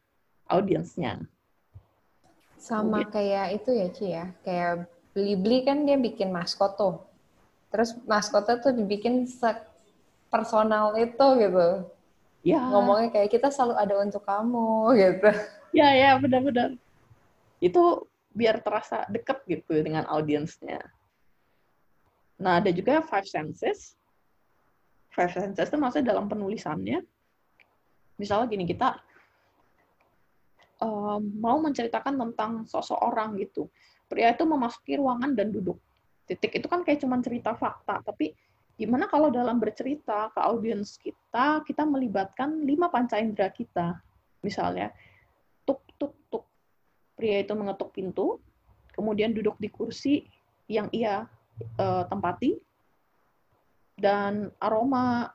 audiensnya. 0.50 1.22
Sama 2.58 3.06
gitu. 3.06 3.22
kayak 3.22 3.48
itu 3.62 3.70
ya 3.70 3.88
Ci 3.94 4.06
ya, 4.10 4.26
kayak 4.42 4.90
Blibli 5.14 5.62
kan 5.62 5.86
dia 5.86 6.02
bikin 6.02 6.34
maskot 6.34 6.74
tuh. 6.80 6.96
Terus 7.70 7.96
maskotnya 8.04 8.58
tuh 8.60 8.74
dibikin 8.74 9.30
personal 10.34 10.98
itu 10.98 11.28
gitu. 11.38 11.68
Ya. 12.42 12.64
Ngomongnya 12.66 13.14
kayak 13.14 13.30
kita 13.30 13.54
selalu 13.54 13.76
ada 13.78 13.96
untuk 14.02 14.24
kamu 14.26 14.72
gitu. 15.02 15.30
Ya, 15.72 15.94
ya, 15.94 16.18
benar-benar. 16.18 16.76
Itu 17.62 18.10
biar 18.32 18.64
terasa 18.64 19.06
deket 19.12 19.44
gitu 19.46 19.76
dengan 19.84 20.08
audiensnya. 20.08 20.80
Nah, 22.42 22.64
ada 22.64 22.74
juga 22.74 23.04
five 23.06 23.28
senses. 23.28 23.94
Five 25.12 25.36
senses 25.36 25.68
itu 25.68 25.78
maksudnya 25.78 26.16
dalam 26.16 26.32
penulisannya. 26.32 27.04
Misalnya 28.22 28.54
gini, 28.54 28.70
kita 28.70 29.02
um, 30.78 31.26
mau 31.42 31.58
menceritakan 31.58 32.22
tentang 32.22 32.52
sosok 32.70 33.02
orang 33.02 33.34
gitu. 33.42 33.66
Pria 34.06 34.30
itu 34.30 34.46
memasuki 34.46 35.02
ruangan 35.02 35.34
dan 35.34 35.50
duduk. 35.50 35.82
Titik 36.30 36.62
itu 36.62 36.70
kan 36.70 36.86
kayak 36.86 37.02
cuma 37.02 37.18
cerita 37.18 37.58
fakta, 37.58 38.06
tapi 38.06 38.38
gimana 38.78 39.10
kalau 39.10 39.34
dalam 39.34 39.58
bercerita 39.58 40.30
ke 40.30 40.40
audiens 40.46 41.02
kita, 41.02 41.66
kita 41.66 41.82
melibatkan 41.82 42.62
lima 42.62 42.94
panca 42.94 43.18
indera 43.18 43.50
kita. 43.50 43.98
Misalnya, 44.46 44.94
tuk 45.66 45.82
tuk 45.98 46.14
tuk. 46.30 46.46
Pria 47.18 47.42
itu 47.42 47.54
mengetuk 47.58 47.90
pintu, 47.90 48.38
kemudian 48.94 49.34
duduk 49.34 49.58
di 49.58 49.70
kursi 49.74 50.26
yang 50.70 50.88
ia 50.94 51.26
uh, 51.82 52.04
tempati, 52.06 52.58
dan 53.98 54.50
aroma 54.58 55.30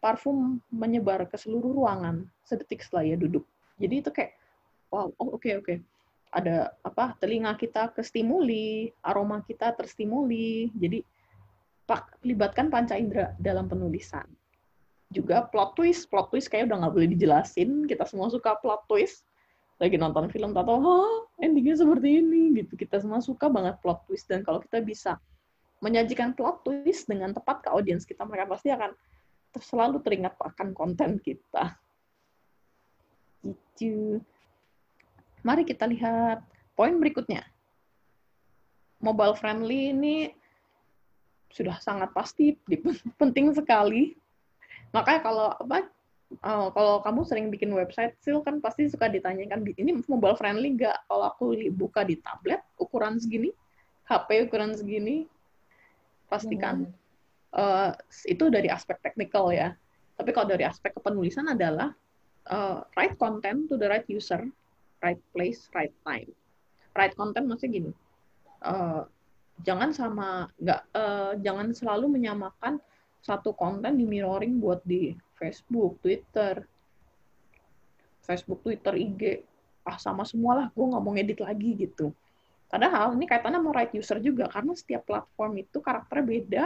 parfum 0.00 0.58
menyebar 0.72 1.28
ke 1.28 1.36
seluruh 1.36 1.76
ruangan 1.76 2.24
sedetik 2.42 2.80
setelah 2.80 3.04
ia 3.04 3.16
duduk. 3.20 3.44
Jadi 3.76 3.94
itu 4.00 4.10
kayak, 4.10 4.32
wow, 4.88 5.12
oh 5.20 5.36
oke 5.36 5.40
okay, 5.40 5.52
oke. 5.60 5.64
Okay. 5.68 5.78
Ada 6.30 6.72
apa? 6.86 7.14
Telinga 7.18 7.54
kita 7.58 7.90
kestimuli, 7.92 8.90
aroma 9.04 9.44
kita 9.44 9.76
terstimuli. 9.76 10.72
Jadi 10.74 11.04
pak, 11.84 12.22
libatkan 12.24 12.72
panca 12.72 12.96
indera 12.96 13.34
dalam 13.36 13.66
penulisan. 13.68 14.24
Juga 15.10 15.42
plot 15.42 15.74
twist, 15.74 16.06
plot 16.06 16.30
twist 16.30 16.48
kayak 16.48 16.70
udah 16.70 16.86
nggak 16.86 16.94
boleh 16.94 17.08
dijelasin. 17.12 17.84
Kita 17.84 18.06
semua 18.06 18.30
suka 18.30 18.56
plot 18.62 18.86
twist 18.86 19.26
lagi 19.80 19.96
nonton 19.96 20.28
film 20.28 20.52
tato 20.52 20.76
oh 20.76 21.32
endingnya 21.40 21.72
seperti 21.72 22.20
ini 22.20 22.52
gitu 22.60 22.76
kita 22.76 23.00
semua 23.00 23.24
suka 23.24 23.48
banget 23.48 23.80
plot 23.80 24.04
twist 24.04 24.28
dan 24.28 24.44
kalau 24.44 24.60
kita 24.60 24.84
bisa 24.84 25.16
menyajikan 25.80 26.36
plot 26.36 26.60
twist 26.68 27.08
dengan 27.08 27.32
tepat 27.32 27.64
ke 27.64 27.68
audiens 27.72 28.04
kita 28.04 28.20
mereka 28.28 28.52
pasti 28.52 28.68
akan 28.68 28.92
selalu 29.58 29.98
teringat 30.04 30.38
akan 30.38 30.70
konten 30.70 31.18
kita 31.18 31.74
itu 33.42 34.20
mari 35.42 35.66
kita 35.66 35.88
lihat 35.90 36.44
poin 36.78 36.94
berikutnya 37.00 37.42
mobile 39.00 39.34
friendly 39.34 39.90
ini 39.90 40.16
sudah 41.50 41.80
sangat 41.82 42.14
pasti 42.14 42.54
penting 43.20 43.50
sekali 43.56 44.14
makanya 44.94 45.20
kalau 45.24 45.48
apa 45.56 45.90
Oh, 46.46 46.70
kalau 46.70 47.02
kamu 47.02 47.26
sering 47.26 47.46
bikin 47.50 47.74
website, 47.74 48.14
sih 48.22 48.30
kan 48.46 48.62
pasti 48.62 48.86
suka 48.86 49.10
ditanyakan, 49.10 49.66
ini 49.74 49.98
mobile 50.06 50.38
friendly 50.38 50.78
nggak? 50.78 51.10
Kalau 51.10 51.26
aku 51.26 51.58
buka 51.74 52.06
di 52.06 52.22
tablet, 52.22 52.62
ukuran 52.78 53.18
segini, 53.18 53.50
HP 54.06 54.46
ukuran 54.46 54.78
segini, 54.78 55.26
pastikan. 56.30 56.86
Hmm. 56.86 56.99
Uh, 57.50 57.90
itu 58.30 58.46
dari 58.46 58.70
aspek 58.70 58.98
teknikal 59.02 59.50
ya. 59.50 59.74
Tapi 60.14 60.30
kalau 60.30 60.54
dari 60.54 60.62
aspek 60.62 60.94
kepenulisan 60.94 61.50
adalah 61.50 61.90
uh, 62.46 62.86
right 62.94 63.18
content 63.18 63.66
to 63.66 63.74
the 63.74 63.90
right 63.90 64.06
user, 64.06 64.46
right 65.02 65.18
place, 65.34 65.66
right 65.74 65.94
time. 66.06 66.30
Right 66.90 67.14
content 67.14 67.46
maksudnya 67.46 67.86
gini, 67.86 67.92
uh, 68.66 69.06
jangan 69.62 69.94
sama 69.94 70.50
nggak, 70.58 70.80
uh, 70.90 71.32
jangan 71.38 71.70
selalu 71.70 72.18
menyamakan 72.18 72.82
satu 73.22 73.54
konten 73.54 73.94
di 73.94 74.02
mirroring 74.10 74.58
buat 74.58 74.82
di 74.82 75.14
Facebook, 75.38 76.02
Twitter, 76.02 76.66
Facebook, 78.26 78.66
Twitter, 78.66 78.98
IG, 78.98 79.46
ah 79.86 80.02
sama 80.02 80.26
semua 80.26 80.58
lah, 80.58 80.66
gue 80.74 80.82
nggak 80.82 81.02
mau 81.02 81.14
ngedit 81.14 81.38
lagi 81.46 81.70
gitu. 81.78 82.10
Padahal 82.66 83.14
ini 83.14 83.30
kaitannya 83.30 83.62
mau 83.62 83.70
right 83.70 83.94
user 83.94 84.18
juga, 84.18 84.50
karena 84.50 84.74
setiap 84.74 85.06
platform 85.06 85.62
itu 85.62 85.78
karakternya 85.78 86.26
beda, 86.26 86.64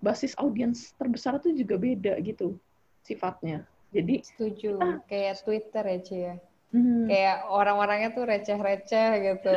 basis 0.00 0.32
audiens 0.40 0.96
terbesar 0.96 1.36
itu 1.38 1.64
juga 1.64 1.76
beda 1.76 2.16
gitu 2.24 2.56
sifatnya. 3.04 3.64
Jadi 3.90 4.22
setuju, 4.22 4.78
kita, 4.78 4.88
kayak 5.06 5.34
Twitter 5.44 5.84
ya 5.84 5.98
Cia. 6.00 6.20
Ya. 6.20 6.34
Hmm. 6.70 7.06
Kayak 7.10 7.36
orang-orangnya 7.50 8.10
tuh 8.14 8.24
receh-receh 8.24 9.08
gitu. 9.26 9.56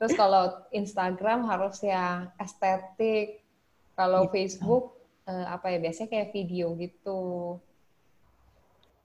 Terus 0.00 0.12
kalau 0.16 0.58
Instagram 0.74 1.46
harus 1.46 1.78
yang 1.86 2.32
estetik, 2.40 3.46
kalau 3.94 4.26
gitu. 4.26 4.32
Facebook 4.34 4.84
uh, 5.30 5.46
apa 5.54 5.70
ya 5.70 5.78
biasanya 5.78 6.08
kayak 6.10 6.32
video 6.34 6.74
gitu. 6.80 7.20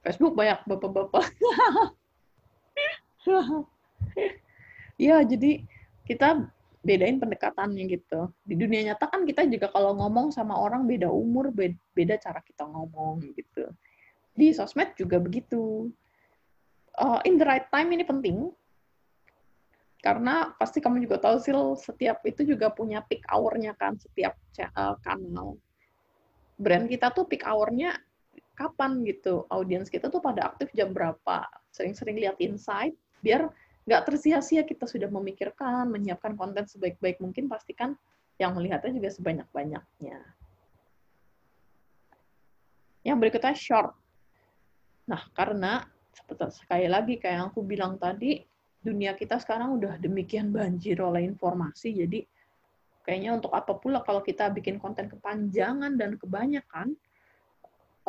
Facebook 0.02 0.34
banyak 0.34 0.62
bapak-bapak. 0.66 1.26
Iya, 4.98 5.26
jadi 5.32 5.66
kita 6.06 6.46
bedain 6.86 7.18
pendekatannya 7.18 7.90
gitu. 7.90 8.30
Di 8.46 8.54
dunia 8.54 8.94
nyata 8.94 9.10
kan 9.10 9.26
kita 9.26 9.50
juga 9.50 9.74
kalau 9.74 9.98
ngomong 9.98 10.30
sama 10.30 10.54
orang 10.54 10.86
beda 10.86 11.10
umur, 11.10 11.50
beda 11.98 12.16
cara 12.22 12.46
kita 12.46 12.70
ngomong 12.70 13.26
gitu. 13.34 13.66
Di 14.38 14.54
sosmed 14.54 14.94
juga 14.94 15.18
begitu. 15.18 15.90
Uh, 16.96 17.20
in 17.26 17.42
the 17.42 17.44
right 17.44 17.68
time 17.74 17.92
ini 17.92 18.06
penting, 18.08 18.54
karena 20.00 20.54
pasti 20.56 20.80
kamu 20.80 21.04
juga 21.04 21.20
tahu 21.20 21.42
sih 21.42 21.52
setiap 21.82 22.24
itu 22.24 22.46
juga 22.46 22.72
punya 22.72 23.04
peak 23.04 23.26
hour-nya 23.28 23.76
kan 23.76 24.00
setiap 24.00 24.38
uh, 24.78 24.96
kanal 25.04 25.60
brand 26.56 26.88
kita 26.88 27.12
tuh 27.12 27.28
peak 27.28 27.44
hour-nya 27.44 28.00
kapan 28.56 29.04
gitu. 29.04 29.44
Audiens 29.52 29.92
kita 29.92 30.08
tuh 30.08 30.24
pada 30.24 30.56
aktif 30.56 30.72
jam 30.72 30.96
berapa. 30.96 31.44
Sering-sering 31.76 32.16
lihat 32.16 32.40
insight, 32.40 32.96
biar 33.20 33.52
nggak 33.86 34.02
tersia-sia 34.10 34.66
kita 34.66 34.90
sudah 34.90 35.08
memikirkan, 35.14 35.88
menyiapkan 35.94 36.34
konten 36.34 36.66
sebaik-baik 36.66 37.22
mungkin, 37.22 37.46
pastikan 37.46 37.94
yang 38.42 38.58
melihatnya 38.58 38.92
juga 38.92 39.10
sebanyak-banyaknya. 39.14 40.18
Yang 43.06 43.18
berikutnya 43.22 43.54
short. 43.54 43.94
Nah, 45.06 45.22
karena 45.38 45.86
sekali 46.50 46.90
lagi 46.90 47.22
kayak 47.22 47.36
yang 47.38 47.48
aku 47.54 47.62
bilang 47.62 48.02
tadi, 48.02 48.42
dunia 48.82 49.14
kita 49.14 49.38
sekarang 49.38 49.78
udah 49.78 50.02
demikian 50.02 50.50
banjir 50.50 50.98
oleh 50.98 51.22
informasi, 51.22 51.94
jadi 51.94 52.26
kayaknya 53.06 53.38
untuk 53.38 53.54
apa 53.54 53.78
pula 53.78 54.02
kalau 54.02 54.26
kita 54.26 54.50
bikin 54.50 54.82
konten 54.82 55.06
kepanjangan 55.06 55.94
dan 55.94 56.18
kebanyakan, 56.18 56.98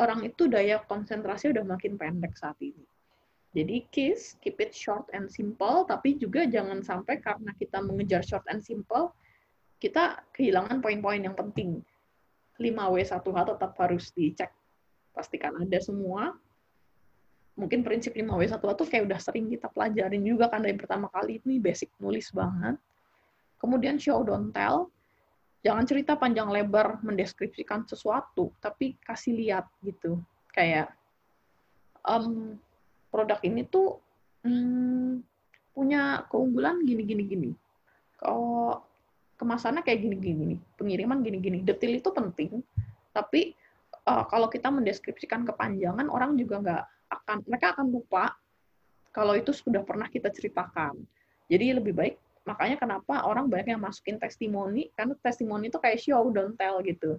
orang 0.01 0.25
itu 0.25 0.49
daya 0.49 0.81
konsentrasi 0.81 1.53
udah 1.53 1.65
makin 1.69 2.01
pendek 2.01 2.33
saat 2.33 2.57
ini. 2.65 2.85
Jadi 3.57 3.89
kiss, 3.89 4.37
keep 4.45 4.61
it 4.61 4.77
short 4.77 5.09
and 5.17 5.33
simple, 5.33 5.89
tapi 5.89 6.21
juga 6.21 6.45
jangan 6.45 6.85
sampai 6.85 7.25
karena 7.25 7.57
kita 7.57 7.81
mengejar 7.81 8.21
short 8.21 8.45
and 8.53 8.61
simple, 8.61 9.17
kita 9.81 10.21
kehilangan 10.37 10.85
poin-poin 10.85 11.25
yang 11.25 11.33
penting. 11.33 11.81
5W1H 12.61 13.25
tetap 13.57 13.73
harus 13.81 14.13
dicek. 14.13 14.53
Pastikan 15.17 15.57
ada 15.57 15.81
semua. 15.81 16.37
Mungkin 17.57 17.81
prinsip 17.81 18.13
5W1H 18.13 18.61
tuh 18.61 18.85
kayak 18.93 19.09
udah 19.09 19.21
sering 19.25 19.49
kita 19.49 19.73
pelajarin 19.73 20.21
juga 20.21 20.53
kan 20.53 20.61
dari 20.61 20.77
pertama 20.77 21.09
kali 21.09 21.41
ini 21.41 21.57
basic 21.57 21.89
nulis 21.97 22.29
banget. 22.37 22.77
Kemudian 23.57 23.97
show 23.97 24.21
don't 24.21 24.53
tell. 24.53 24.93
Jangan 25.65 25.89
cerita 25.89 26.13
panjang 26.21 26.53
lebar 26.53 27.01
mendeskripsikan 27.01 27.89
sesuatu, 27.89 28.53
tapi 28.61 29.01
kasih 29.01 29.33
lihat 29.33 29.65
gitu. 29.81 30.21
Kayak 30.53 30.93
um, 32.05 32.61
produk 33.17 33.41
ini 33.49 33.65
tuh 33.65 33.97
hmm, 34.45 35.25
punya 35.73 36.29
keunggulan 36.29 36.85
gini 36.85 37.03
gini. 37.09 37.51
Kalau 38.21 38.85
kemasannya 39.41 39.81
kayak 39.81 40.05
gini 40.05 40.17
gini 40.21 40.43
nih, 40.53 40.61
pengiriman 40.77 41.25
gini 41.25 41.41
gini. 41.41 41.59
Detail 41.65 41.97
itu 41.97 42.13
penting, 42.13 42.61
tapi 43.17 43.57
uh, 44.05 44.29
kalau 44.29 44.53
kita 44.53 44.69
mendeskripsikan 44.69 45.49
kepanjangan 45.49 46.13
orang 46.13 46.37
juga 46.37 46.61
nggak 46.61 46.85
akan 47.09 47.37
mereka 47.49 47.73
akan 47.73 47.89
lupa 47.89 48.37
kalau 49.17 49.33
itu 49.33 49.57
sudah 49.57 49.81
pernah 49.81 50.13
kita 50.13 50.29
ceritakan. 50.29 51.01
Jadi 51.49 51.73
lebih 51.73 51.97
baik 51.97 52.21
makanya 52.47 52.79
kenapa 52.79 53.27
orang 53.27 53.51
banyak 53.51 53.75
yang 53.75 53.83
masukin 53.83 54.23
testimoni 54.23 54.95
karena 54.95 55.19
testimoni 55.19 55.67
itu 55.67 55.83
kayak 55.83 55.99
show 55.99 56.31
don't 56.31 56.55
tell 56.55 56.79
gitu 56.79 57.19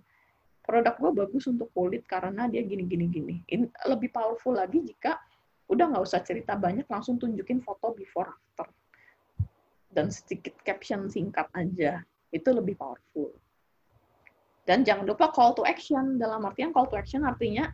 produk 0.64 0.96
gue 0.96 1.12
bagus 1.24 1.44
untuk 1.52 1.68
kulit 1.76 2.08
karena 2.08 2.48
dia 2.48 2.64
gini 2.64 2.88
gini 2.88 3.06
gini 3.12 3.36
ini 3.52 3.68
lebih 3.92 4.08
powerful 4.08 4.56
lagi 4.56 4.80
jika 4.88 5.20
udah 5.68 5.86
nggak 5.92 6.04
usah 6.04 6.24
cerita 6.24 6.56
banyak 6.56 6.88
langsung 6.88 7.20
tunjukin 7.20 7.60
foto 7.60 7.92
before 7.92 8.32
after. 8.32 8.68
Dan 9.92 10.12
sedikit 10.12 10.56
caption 10.64 11.12
singkat 11.12 11.48
aja. 11.56 12.04
Itu 12.32 12.56
lebih 12.56 12.80
powerful. 12.80 13.36
Dan 14.68 14.84
jangan 14.84 15.08
lupa 15.08 15.32
call 15.32 15.56
to 15.56 15.64
action. 15.64 16.20
Dalam 16.20 16.44
artian 16.44 16.72
call 16.76 16.88
to 16.92 17.00
action 17.00 17.24
artinya 17.24 17.72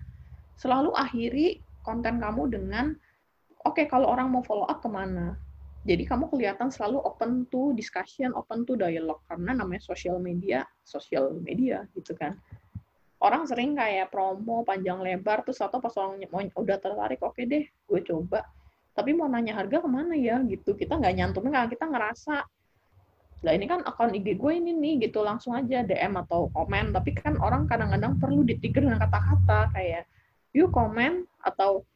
selalu 0.58 0.94
akhiri 0.94 1.62
konten 1.82 2.22
kamu 2.22 2.54
dengan 2.54 2.94
oke 3.66 3.76
okay, 3.78 3.86
kalau 3.90 4.14
orang 4.14 4.30
mau 4.30 4.46
follow 4.46 4.66
up 4.70 4.82
ke 4.82 4.90
mana? 4.90 5.38
Jadi 5.84 6.08
kamu 6.08 6.32
kelihatan 6.32 6.72
selalu 6.72 7.04
open 7.04 7.44
to 7.52 7.76
discussion, 7.76 8.32
open 8.38 8.64
to 8.64 8.80
dialogue. 8.80 9.20
Karena 9.28 9.52
namanya 9.58 9.84
social 9.84 10.16
media, 10.22 10.64
social 10.88 11.34
media 11.44 11.84
gitu 11.94 12.16
kan 12.16 12.40
orang 13.24 13.48
sering 13.48 13.72
kayak 13.80 14.12
promo 14.12 14.68
panjang 14.68 15.00
lebar 15.00 15.48
terus 15.48 15.64
atau 15.64 15.80
pas 15.80 15.96
orang 15.96 16.20
udah 16.60 16.78
tertarik 16.78 17.24
oke 17.24 17.40
okay 17.40 17.48
deh 17.48 17.64
gue 17.64 18.00
coba. 18.04 18.44
Tapi 18.94 19.16
mau 19.16 19.26
nanya 19.26 19.58
harga 19.58 19.82
ke 19.82 19.90
mana 19.90 20.14
ya 20.14 20.44
gitu. 20.44 20.76
Kita 20.76 21.00
nggak 21.00 21.16
nyantumin 21.18 21.56
kan 21.56 21.72
kita 21.72 21.88
ngerasa 21.88 22.46
lah 23.44 23.52
ini 23.52 23.68
kan 23.68 23.84
akun 23.84 24.16
IG 24.16 24.38
gue 24.38 24.54
ini 24.54 24.76
nih 24.76 25.08
gitu. 25.08 25.24
Langsung 25.24 25.56
aja 25.56 25.82
DM 25.82 26.14
atau 26.20 26.52
komen. 26.52 26.92
Tapi 26.92 27.12
kan 27.16 27.40
orang 27.40 27.66
kadang-kadang 27.66 28.20
perlu 28.20 28.44
ditrigger 28.44 28.86
dengan 28.86 29.00
kata-kata 29.02 29.72
kayak 29.72 30.04
yuk 30.54 30.70
komen 30.70 31.26
atau 31.42 31.88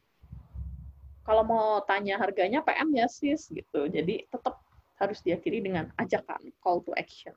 kalau 1.22 1.44
mau 1.44 1.84
tanya 1.84 2.16
harganya 2.18 2.64
PM 2.64 2.88
ya 2.96 3.06
sis 3.06 3.52
gitu. 3.52 3.86
Jadi 3.86 4.26
tetap 4.26 4.64
harus 4.98 5.22
diakhiri 5.22 5.62
dengan 5.62 5.92
ajakan 6.00 6.50
call 6.64 6.82
to 6.82 6.90
action. 6.96 7.36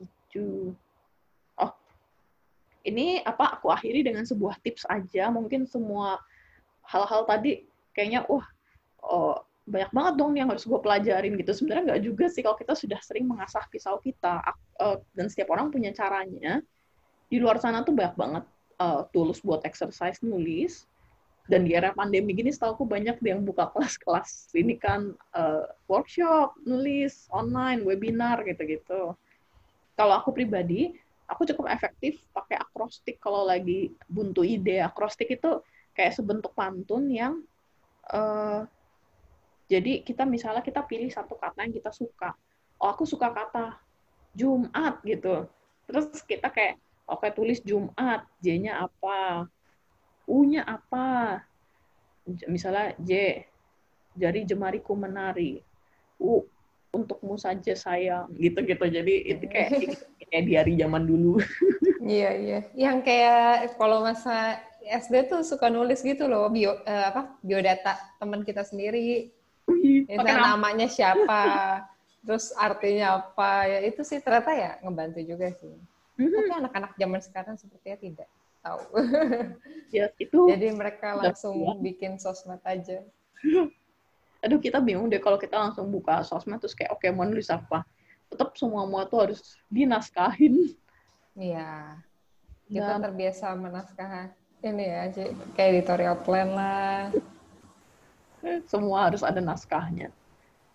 Gitu 0.00 0.74
ini 2.84 3.24
apa 3.24 3.58
aku 3.58 3.72
akhiri 3.72 4.04
dengan 4.04 4.28
sebuah 4.28 4.60
tips 4.60 4.84
aja. 4.92 5.32
Mungkin 5.32 5.64
semua 5.64 6.20
hal-hal 6.84 7.24
tadi 7.24 7.64
kayaknya 7.96 8.28
wah 8.28 8.44
oh, 9.00 9.40
banyak 9.64 9.90
banget 9.96 10.14
dong 10.20 10.36
yang 10.36 10.52
harus 10.52 10.68
gue 10.68 10.76
pelajarin 10.76 11.32
gitu. 11.40 11.52
Sebenarnya 11.56 11.96
nggak 11.96 12.02
juga 12.04 12.26
sih 12.28 12.44
kalau 12.44 12.56
kita 12.60 12.76
sudah 12.76 13.00
sering 13.00 13.24
mengasah 13.24 13.64
pisau 13.72 13.96
kita. 14.04 14.44
Uh, 14.76 15.00
dan 15.16 15.32
setiap 15.32 15.48
orang 15.56 15.72
punya 15.72 15.90
caranya. 15.96 16.60
Di 17.32 17.40
luar 17.40 17.56
sana 17.56 17.80
tuh 17.80 17.96
banyak 17.96 18.14
banget 18.14 18.44
uh, 18.76 19.08
tools 19.16 19.40
buat 19.40 19.64
exercise 19.64 20.20
nulis. 20.20 20.84
Dan 21.44 21.68
di 21.68 21.76
era 21.76 21.92
pandemi 21.92 22.32
gini 22.32 22.48
setahu 22.48 22.80
aku 22.80 22.84
banyak 22.88 23.20
yang 23.20 23.44
buka 23.44 23.68
kelas-kelas 23.76 24.48
ini 24.56 24.80
kan 24.80 25.12
uh, 25.36 25.68
workshop 25.92 26.56
nulis 26.64 27.28
online 27.28 27.84
webinar 27.84 28.40
gitu-gitu. 28.48 29.12
Kalau 29.92 30.14
aku 30.16 30.32
pribadi 30.32 30.96
aku 31.24 31.48
cukup 31.48 31.72
efektif 31.72 32.20
pakai 32.32 32.60
akrostik 32.60 33.16
kalau 33.20 33.44
lagi 33.48 33.92
buntu 34.08 34.44
ide. 34.44 34.80
Akrostik 34.84 35.32
itu 35.32 35.60
kayak 35.96 36.16
sebentuk 36.16 36.52
pantun 36.52 37.08
yang 37.08 37.40
uh, 38.12 38.66
jadi 39.64 40.04
kita 40.04 40.28
misalnya 40.28 40.60
kita 40.60 40.84
pilih 40.84 41.08
satu 41.08 41.40
kata 41.40 41.64
yang 41.64 41.72
kita 41.72 41.88
suka. 41.88 42.36
Oh, 42.76 42.92
aku 42.92 43.08
suka 43.08 43.32
kata 43.32 43.80
Jumat 44.36 45.00
gitu. 45.06 45.48
Terus 45.88 46.12
kita 46.28 46.52
kayak 46.52 46.76
oke 47.08 47.24
okay, 47.24 47.30
tulis 47.32 47.58
Jumat, 47.64 48.28
J-nya 48.44 48.84
apa? 48.84 49.48
U-nya 50.28 50.64
apa? 50.68 51.40
Misalnya 52.48 52.96
J, 53.00 53.44
jari 54.16 54.44
jemariku 54.44 54.92
menari. 54.96 55.60
U, 56.20 56.44
untukmu 56.94 57.34
saja 57.36 57.74
sayang. 57.74 58.30
Gitu-gitu. 58.38 58.84
Jadi 58.86 59.14
itu 59.26 59.44
kayak 59.50 59.70
kayak 60.30 60.44
di 60.46 60.52
hari 60.54 60.72
zaman 60.78 61.04
dulu. 61.04 61.38
Iya 62.04 62.30
iya. 62.36 62.60
Yang 62.76 62.98
kayak 63.08 63.80
kalau 63.80 64.04
masa 64.04 64.60
SD 64.84 65.32
tuh 65.32 65.40
suka 65.40 65.72
nulis 65.72 66.04
gitu 66.04 66.28
loh 66.28 66.52
bio 66.52 66.76
uh, 66.84 67.04
apa 67.08 67.32
biodata 67.40 67.96
teman 68.20 68.44
kita 68.44 68.60
sendiri. 68.60 69.32
Misalnya 69.64 70.52
namanya 70.52 70.84
siapa 70.84 71.80
terus 72.28 72.52
artinya 72.60 73.24
apa. 73.24 73.72
Ya 73.72 73.78
itu 73.88 74.04
sih 74.04 74.20
ternyata 74.20 74.52
ya 74.52 74.70
ngebantu 74.84 75.24
juga 75.24 75.48
sih. 75.56 75.72
Mm-hmm. 76.14 76.30
tapi 76.30 76.52
anak-anak 76.62 76.92
zaman 76.94 77.20
sekarang 77.24 77.56
sepertinya 77.58 77.98
tidak 77.98 78.28
tahu. 78.60 78.84
Ya 79.94 80.10
itu 80.18 80.50
jadi 80.50 80.74
mereka 80.74 81.14
langsung 81.14 81.54
bikin 81.78 82.18
sosmed 82.18 82.58
aja 82.66 82.98
aduh 84.44 84.60
kita 84.60 84.76
bingung 84.84 85.08
deh 85.08 85.16
kalau 85.18 85.40
kita 85.40 85.56
langsung 85.56 85.88
buka 85.88 86.20
sosmed 86.20 86.60
terus 86.60 86.76
kayak 86.76 86.92
oke 86.92 87.00
okay, 87.00 87.10
mau 87.10 87.24
nulis 87.24 87.48
apa. 87.48 87.88
Tetap 88.28 88.52
semua 88.60 88.84
semua 88.84 89.02
tuh 89.08 89.18
harus 89.24 89.40
dinaskahin. 89.72 90.76
Iya. 91.34 91.98
Kita 92.68 92.96
Dan, 92.96 93.02
terbiasa 93.08 93.56
menaskah 93.56 94.32
ini 94.64 94.84
ya 94.88 95.02
kayak 95.56 95.68
editorial 95.80 96.16
plan 96.20 96.48
lah. 96.52 97.12
Semua 98.68 99.08
harus 99.08 99.24
ada 99.24 99.40
naskahnya. 99.40 100.12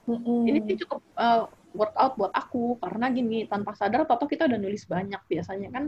Mm-hmm. 0.10 0.42
ini 0.50 0.60
sih 0.66 0.78
cukup 0.82 1.06
uh, 1.22 1.46
workout 1.78 2.18
buat 2.18 2.34
aku. 2.34 2.82
Karena 2.82 3.14
gini 3.14 3.46
tanpa 3.46 3.78
sadar 3.78 4.10
atau 4.10 4.26
kita 4.26 4.50
udah 4.50 4.58
nulis 4.58 4.90
banyak 4.90 5.22
biasanya 5.30 5.70
kan. 5.70 5.84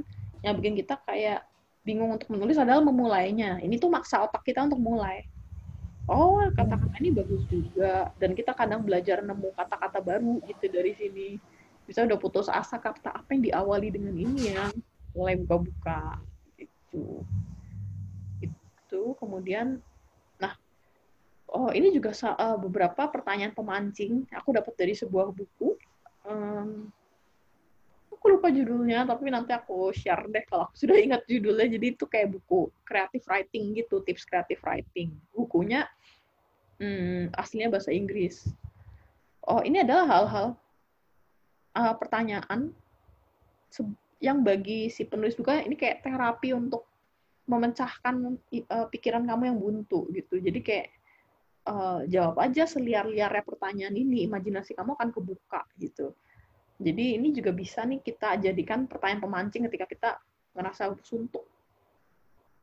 Yang 0.46 0.54
bikin 0.62 0.74
kita 0.86 1.02
kayak 1.06 1.42
bingung 1.82 2.14
untuk 2.14 2.30
menulis 2.30 2.58
adalah 2.58 2.82
memulainya. 2.86 3.58
Ini 3.62 3.82
tuh 3.82 3.90
maksa 3.90 4.22
otak 4.22 4.46
kita 4.46 4.66
untuk 4.66 4.82
mulai 4.82 5.26
oh 6.12 6.44
kata-kata 6.52 6.96
ini 7.00 7.10
bagus 7.16 7.44
juga. 7.48 8.12
Dan 8.20 8.36
kita 8.36 8.52
kadang 8.52 8.84
belajar 8.84 9.24
nemu 9.24 9.56
kata-kata 9.56 10.04
baru 10.04 10.44
gitu 10.44 10.68
dari 10.68 10.92
sini. 11.00 11.30
Bisa 11.88 12.04
udah 12.04 12.20
putus 12.20 12.52
asa 12.52 12.78
kata 12.78 13.16
apa 13.16 13.32
yang 13.32 13.48
diawali 13.48 13.90
dengan 13.90 14.16
ini 14.20 14.52
ya? 14.52 14.68
Mulai 15.16 15.40
buka-buka 15.40 16.20
itu 16.60 17.24
itu 18.44 19.02
kemudian 19.24 19.80
nah 20.36 20.52
oh 21.48 21.72
ini 21.72 21.96
juga 21.96 22.12
uh, 22.36 22.60
beberapa 22.60 23.08
pertanyaan 23.08 23.56
pemancing. 23.56 24.28
Aku 24.36 24.52
dapat 24.52 24.76
dari 24.76 24.94
sebuah 24.94 25.32
buku 25.32 25.80
um, 26.28 26.92
aku 28.22 28.38
lupa 28.38 28.54
judulnya 28.54 29.02
tapi 29.10 29.34
nanti 29.34 29.50
aku 29.50 29.90
share 29.90 30.30
deh 30.30 30.46
kalau 30.46 30.70
aku 30.70 30.78
sudah 30.78 30.94
ingat 30.94 31.26
judulnya. 31.26 31.66
Jadi 31.74 31.98
itu 31.98 32.06
kayak 32.06 32.38
buku 32.38 32.70
creative 32.86 33.26
writing 33.26 33.74
gitu 33.74 34.06
tips 34.06 34.30
creative 34.30 34.62
writing. 34.62 35.10
Bukunya 35.34 35.90
hmm, 36.78 37.34
aslinya 37.34 37.74
bahasa 37.74 37.90
Inggris. 37.90 38.46
Oh 39.42 39.66
ini 39.66 39.82
adalah 39.82 40.06
hal-hal 40.06 40.48
uh, 41.74 41.98
pertanyaan 41.98 42.70
yang 44.22 44.46
bagi 44.46 44.94
si 44.94 45.02
penulis 45.10 45.34
buku 45.34 45.66
ini 45.66 45.74
kayak 45.74 46.06
terapi 46.06 46.54
untuk 46.54 46.86
memecahkan 47.50 48.38
uh, 48.70 48.86
pikiran 48.94 49.26
kamu 49.26 49.50
yang 49.50 49.58
buntu 49.58 50.06
gitu. 50.14 50.38
Jadi 50.38 50.62
kayak 50.62 50.94
uh, 51.66 52.06
jawab 52.06 52.38
aja 52.38 52.70
seliar-liarnya 52.70 53.42
pertanyaan 53.42 53.98
ini 53.98 54.30
imajinasi 54.30 54.78
kamu 54.78 54.94
akan 54.94 55.10
kebuka 55.10 55.66
gitu 55.82 56.14
jadi 56.82 57.22
ini 57.22 57.30
juga 57.30 57.54
bisa 57.54 57.86
nih 57.86 58.02
kita 58.02 58.42
jadikan 58.42 58.90
pertanyaan 58.90 59.22
pemancing 59.22 59.70
ketika 59.70 59.86
kita 59.86 60.10
ngerasa 60.58 60.98
suntuk. 61.06 61.46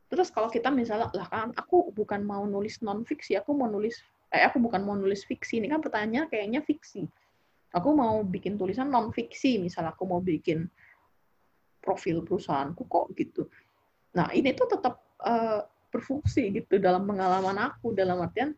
Terus 0.08 0.32
kalau 0.34 0.50
kita 0.50 0.72
misalnya, 0.74 1.12
lah 1.14 1.28
kan 1.30 1.54
aku 1.54 1.94
bukan 1.94 2.26
mau 2.26 2.42
nulis 2.48 2.82
non 2.82 3.06
fiksi, 3.06 3.38
aku 3.38 3.54
mau 3.54 3.70
nulis, 3.70 4.00
eh 4.34 4.42
aku 4.42 4.58
bukan 4.58 4.82
mau 4.82 4.96
nulis 4.98 5.22
fiksi. 5.22 5.62
Ini 5.62 5.70
kan 5.70 5.84
pertanyaannya 5.84 6.32
kayaknya 6.32 6.60
fiksi. 6.64 7.06
Aku 7.76 7.92
mau 7.92 8.24
bikin 8.24 8.56
tulisan 8.56 8.88
non 8.90 9.12
fiksi, 9.12 9.60
misal 9.60 9.86
aku 9.86 10.08
mau 10.08 10.18
bikin 10.18 10.66
profil 11.78 12.24
perusahaanku 12.24 12.88
kok 12.88 13.06
gitu. 13.14 13.46
Nah 14.16 14.32
ini 14.34 14.56
tuh 14.56 14.66
tetap 14.66 14.98
uh, 15.22 15.62
berfungsi 15.92 16.52
gitu 16.52 16.80
dalam 16.80 17.04
pengalaman 17.04 17.70
aku 17.70 17.94
dalam 17.94 18.20
artian 18.24 18.56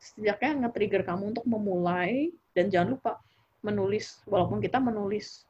setidaknya 0.00 0.64
nge-trigger 0.64 1.02
kamu 1.04 1.36
untuk 1.36 1.44
memulai 1.44 2.32
dan 2.56 2.72
jangan 2.72 2.96
lupa 2.96 3.20
menulis 3.60 4.24
walaupun 4.24 4.58
kita 4.58 4.80
menulis 4.80 5.44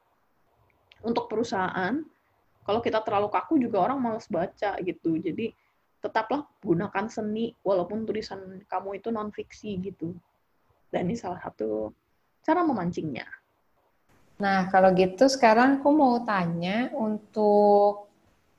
untuk 1.00 1.30
perusahaan 1.30 2.02
kalau 2.64 2.80
kita 2.84 3.00
terlalu 3.02 3.32
kaku 3.32 3.56
juga 3.58 3.82
orang 3.90 3.98
males 3.98 4.28
baca 4.30 4.76
gitu. 4.84 5.16
Jadi 5.18 5.50
tetaplah 6.00 6.46
gunakan 6.62 7.06
seni 7.08 7.52
walaupun 7.66 8.04
tulisan 8.04 8.62
kamu 8.68 9.00
itu 9.00 9.08
non 9.10 9.32
fiksi 9.32 9.80
gitu. 9.80 10.14
Dan 10.92 11.10
ini 11.10 11.16
salah 11.16 11.40
satu 11.40 11.90
cara 12.44 12.62
memancingnya. 12.62 13.26
Nah 14.40 14.68
kalau 14.72 14.92
gitu 14.96 15.28
sekarang 15.28 15.80
aku 15.80 15.90
mau 15.92 16.22
tanya 16.24 16.88
untuk 16.96 18.08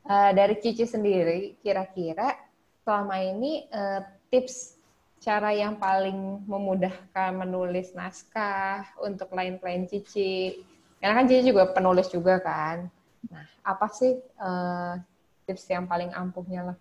uh, 0.05 0.31
dari 0.33 0.59
Cici 0.61 0.85
sendiri 0.85 1.57
kira-kira 1.61 2.37
selama 2.85 3.17
ini 3.21 3.65
uh, 3.69 4.01
tips 4.29 4.80
cara 5.21 5.53
yang 5.53 5.77
paling 5.77 6.41
memudahkan 6.49 7.31
menulis 7.37 7.93
naskah 7.93 8.89
untuk 9.05 9.29
klien-klien 9.29 9.85
Cici? 9.85 10.57
Karena 10.97 11.21
kan 11.21 11.25
Cici 11.29 11.53
juga 11.53 11.69
penulis 11.69 12.09
juga 12.09 12.41
kan. 12.41 12.89
Nah, 13.29 13.45
apa 13.61 13.85
sih 13.93 14.17
uh, 14.41 14.97
tips 15.45 15.69
yang 15.69 15.85
paling 15.85 16.09
ampuhnya 16.17 16.73
lah? 16.73 16.77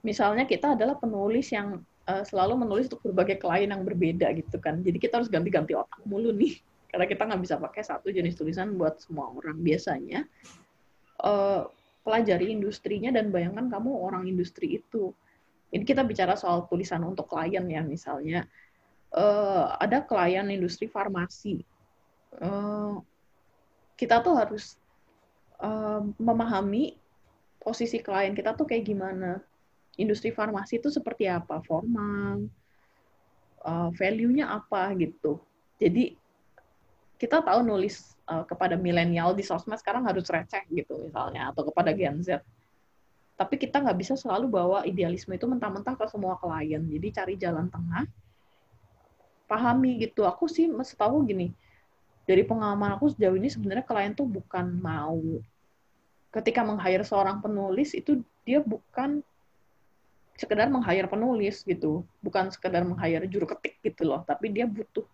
Misalnya 0.00 0.48
kita 0.48 0.72
adalah 0.72 0.96
penulis 0.96 1.52
yang 1.52 1.84
uh, 2.08 2.24
selalu 2.24 2.64
menulis 2.64 2.88
untuk 2.88 3.04
berbagai 3.12 3.36
klien 3.36 3.68
yang 3.68 3.84
berbeda 3.84 4.32
gitu 4.32 4.56
kan. 4.56 4.80
Jadi 4.80 4.96
kita 4.96 5.20
harus 5.20 5.28
ganti-ganti 5.28 5.76
otak 5.76 6.00
mulu 6.08 6.32
nih. 6.32 6.56
Karena 6.90 7.04
kita 7.04 7.28
nggak 7.28 7.42
bisa 7.44 7.60
pakai 7.60 7.84
satu 7.84 8.08
jenis 8.08 8.32
tulisan 8.32 8.72
buat 8.80 8.96
semua 8.96 9.28
orang. 9.28 9.60
Biasanya 9.60 10.24
uh, 11.20 11.68
pelajari 12.00 12.48
industrinya 12.48 13.12
dan 13.12 13.28
bayangkan 13.28 13.68
kamu 13.68 13.92
orang 13.92 14.24
industri 14.24 14.80
itu 14.80 15.12
ini 15.74 15.82
kita 15.82 16.06
bicara 16.06 16.38
soal 16.38 16.66
tulisan 16.70 17.02
untuk 17.02 17.26
klien 17.26 17.64
ya 17.66 17.82
misalnya. 17.82 18.46
Uh, 19.10 19.72
ada 19.80 20.02
klien 20.04 20.46
industri 20.50 20.86
farmasi. 20.90 21.62
Uh, 22.36 23.00
kita 23.96 24.20
tuh 24.20 24.36
harus 24.36 24.76
uh, 25.62 26.04
memahami 26.20 26.98
posisi 27.58 27.98
klien 27.98 28.36
kita 28.36 28.54
tuh 28.54 28.68
kayak 28.68 28.86
gimana. 28.86 29.42
Industri 29.96 30.30
farmasi 30.30 30.78
itu 30.78 30.92
seperti 30.92 31.24
apa? 31.26 31.64
Formal 31.64 32.46
uh, 33.64 33.90
value-nya 33.96 34.52
apa 34.52 34.92
gitu. 35.00 35.40
Jadi 35.80 36.14
kita 37.16 37.40
tahu 37.40 37.64
nulis 37.64 38.14
uh, 38.28 38.44
kepada 38.44 38.76
milenial 38.76 39.32
di 39.32 39.40
sosmed 39.40 39.80
sekarang 39.80 40.04
harus 40.04 40.28
receh 40.28 40.62
gitu 40.68 41.08
misalnya 41.08 41.48
atau 41.48 41.64
kepada 41.72 41.96
Gen 41.96 42.20
Z 42.20 42.44
tapi 43.36 43.60
kita 43.60 43.84
nggak 43.84 43.96
bisa 44.00 44.14
selalu 44.16 44.48
bawa 44.48 44.82
idealisme 44.88 45.36
itu 45.36 45.44
mentah-mentah 45.44 45.92
ke 45.92 46.04
semua 46.08 46.40
klien. 46.40 46.80
Jadi 46.80 47.08
cari 47.12 47.34
jalan 47.36 47.68
tengah, 47.68 48.08
pahami 49.44 50.08
gitu. 50.08 50.24
Aku 50.24 50.48
sih 50.48 50.66
setahu 50.66 51.22
gini, 51.28 51.52
dari 52.24 52.42
pengalaman 52.42 52.96
aku 52.96 53.12
sejauh 53.12 53.36
ini 53.36 53.52
sebenarnya 53.52 53.84
klien 53.84 54.16
tuh 54.16 54.24
bukan 54.24 54.80
mau 54.80 55.20
ketika 56.34 56.60
meng-hire 56.60 57.00
seorang 57.00 57.40
penulis 57.40 57.96
itu 57.96 58.20
dia 58.44 58.60
bukan 58.60 59.24
sekedar 60.36 60.68
meng-hire 60.68 61.08
penulis 61.08 61.64
gitu, 61.64 62.04
bukan 62.20 62.52
sekedar 62.52 62.84
meng-hire 62.84 63.24
juru 63.24 63.48
ketik 63.48 63.80
gitu 63.80 64.04
loh, 64.04 64.20
tapi 64.28 64.52
dia 64.52 64.68
butuh 64.68 65.04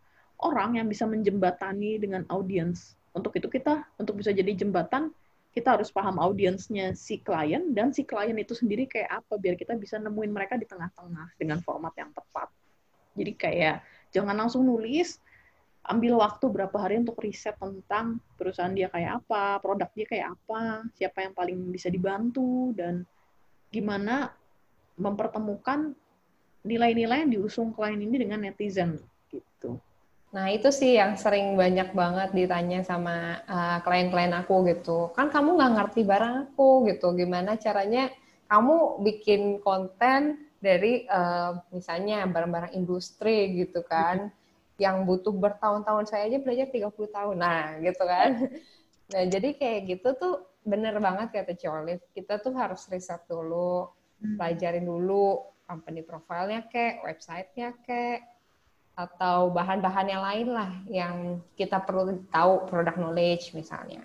orang 0.43 0.83
yang 0.83 0.91
bisa 0.91 1.07
menjembatani 1.07 2.03
dengan 2.03 2.27
audiens. 2.27 2.99
Untuk 3.15 3.39
itu 3.39 3.47
kita 3.47 3.87
untuk 4.03 4.19
bisa 4.19 4.35
jadi 4.35 4.51
jembatan 4.51 5.15
kita 5.53 5.77
harus 5.77 5.93
paham 5.93 6.17
audiensnya 6.17 6.97
si 6.97 7.21
klien 7.21 7.77
dan 7.77 7.93
si 7.93 8.09
klien 8.09 8.33
itu 8.41 8.57
sendiri 8.57 8.89
kayak 8.89 9.21
apa 9.21 9.37
biar 9.37 9.55
kita 9.61 9.77
bisa 9.77 10.01
nemuin 10.01 10.33
mereka 10.33 10.57
di 10.57 10.65
tengah-tengah 10.65 11.37
dengan 11.37 11.61
format 11.61 11.93
yang 12.01 12.09
tepat. 12.17 12.49
Jadi 13.13 13.33
kayak 13.37 13.85
jangan 14.17 14.33
langsung 14.33 14.65
nulis, 14.65 15.21
ambil 15.85 16.25
waktu 16.25 16.49
berapa 16.49 16.77
hari 16.81 16.97
untuk 17.05 17.21
riset 17.21 17.53
tentang 17.61 18.17
perusahaan 18.41 18.73
dia 18.73 18.89
kayak 18.89 19.21
apa, 19.21 19.61
produk 19.61 19.93
dia 19.93 20.07
kayak 20.09 20.27
apa, 20.41 20.89
siapa 20.97 21.21
yang 21.21 21.37
paling 21.37 21.59
bisa 21.69 21.93
dibantu 21.93 22.73
dan 22.73 23.05
gimana 23.69 24.33
mempertemukan 24.97 25.93
nilai-nilai 26.65 27.29
yang 27.29 27.33
diusung 27.37 27.77
klien 27.77 28.01
ini 28.01 28.17
dengan 28.17 28.41
netizen 28.41 28.97
gitu. 29.29 29.77
Nah, 30.33 30.49
itu 30.49 30.73
sih 30.73 30.97
yang 30.97 31.21
sering 31.21 31.61
banyak 31.61 31.93
banget 31.93 32.33
ditanya 32.33 32.81
sama 32.81 33.45
uh, 33.45 33.79
klien-klien 33.85 34.33
aku 34.33 34.65
gitu. 34.65 35.13
Kan 35.13 35.29
kamu 35.29 35.61
nggak 35.61 35.73
ngerti 35.77 36.01
barang 36.09 36.35
aku 36.49 36.89
gitu. 36.89 37.13
Gimana 37.13 37.61
caranya 37.61 38.09
kamu 38.49 39.05
bikin 39.05 39.61
konten 39.61 40.49
dari 40.57 41.05
uh, 41.05 41.61
misalnya 41.69 42.25
barang-barang 42.33 42.73
industri 42.73 43.61
gitu 43.61 43.85
kan. 43.85 44.33
Yang 44.81 44.97
butuh 45.05 45.35
bertahun-tahun 45.37 46.09
saya 46.09 46.33
aja 46.33 46.41
belajar 46.41 46.69
30 46.73 46.97
tahun. 47.13 47.37
Nah, 47.37 47.77
gitu 47.85 48.05
kan. 48.09 48.31
Nah, 49.13 49.29
jadi 49.29 49.53
kayak 49.53 49.81
gitu 49.93 50.09
tuh 50.17 50.35
bener 50.65 50.97
banget 50.97 51.29
kata 51.29 51.53
Colive. 51.61 52.09
Kita 52.17 52.41
tuh 52.41 52.57
harus 52.57 52.89
riset 52.89 53.21
dulu, 53.29 53.85
hmm. 54.25 54.41
pelajarin 54.41 54.89
dulu 54.89 55.45
company 55.69 56.01
profile-nya 56.01 56.65
kek, 56.73 57.05
website-nya 57.05 57.77
kek, 57.85 58.32
atau 58.93 59.49
bahan-bahan 59.49 60.07
yang 60.09 60.23
lain 60.23 60.49
lah 60.53 60.71
yang 60.85 61.17
kita 61.57 61.81
perlu 61.81 62.21
tahu 62.29 62.69
produk 62.69 62.97
knowledge 63.01 63.57
misalnya. 63.57 64.05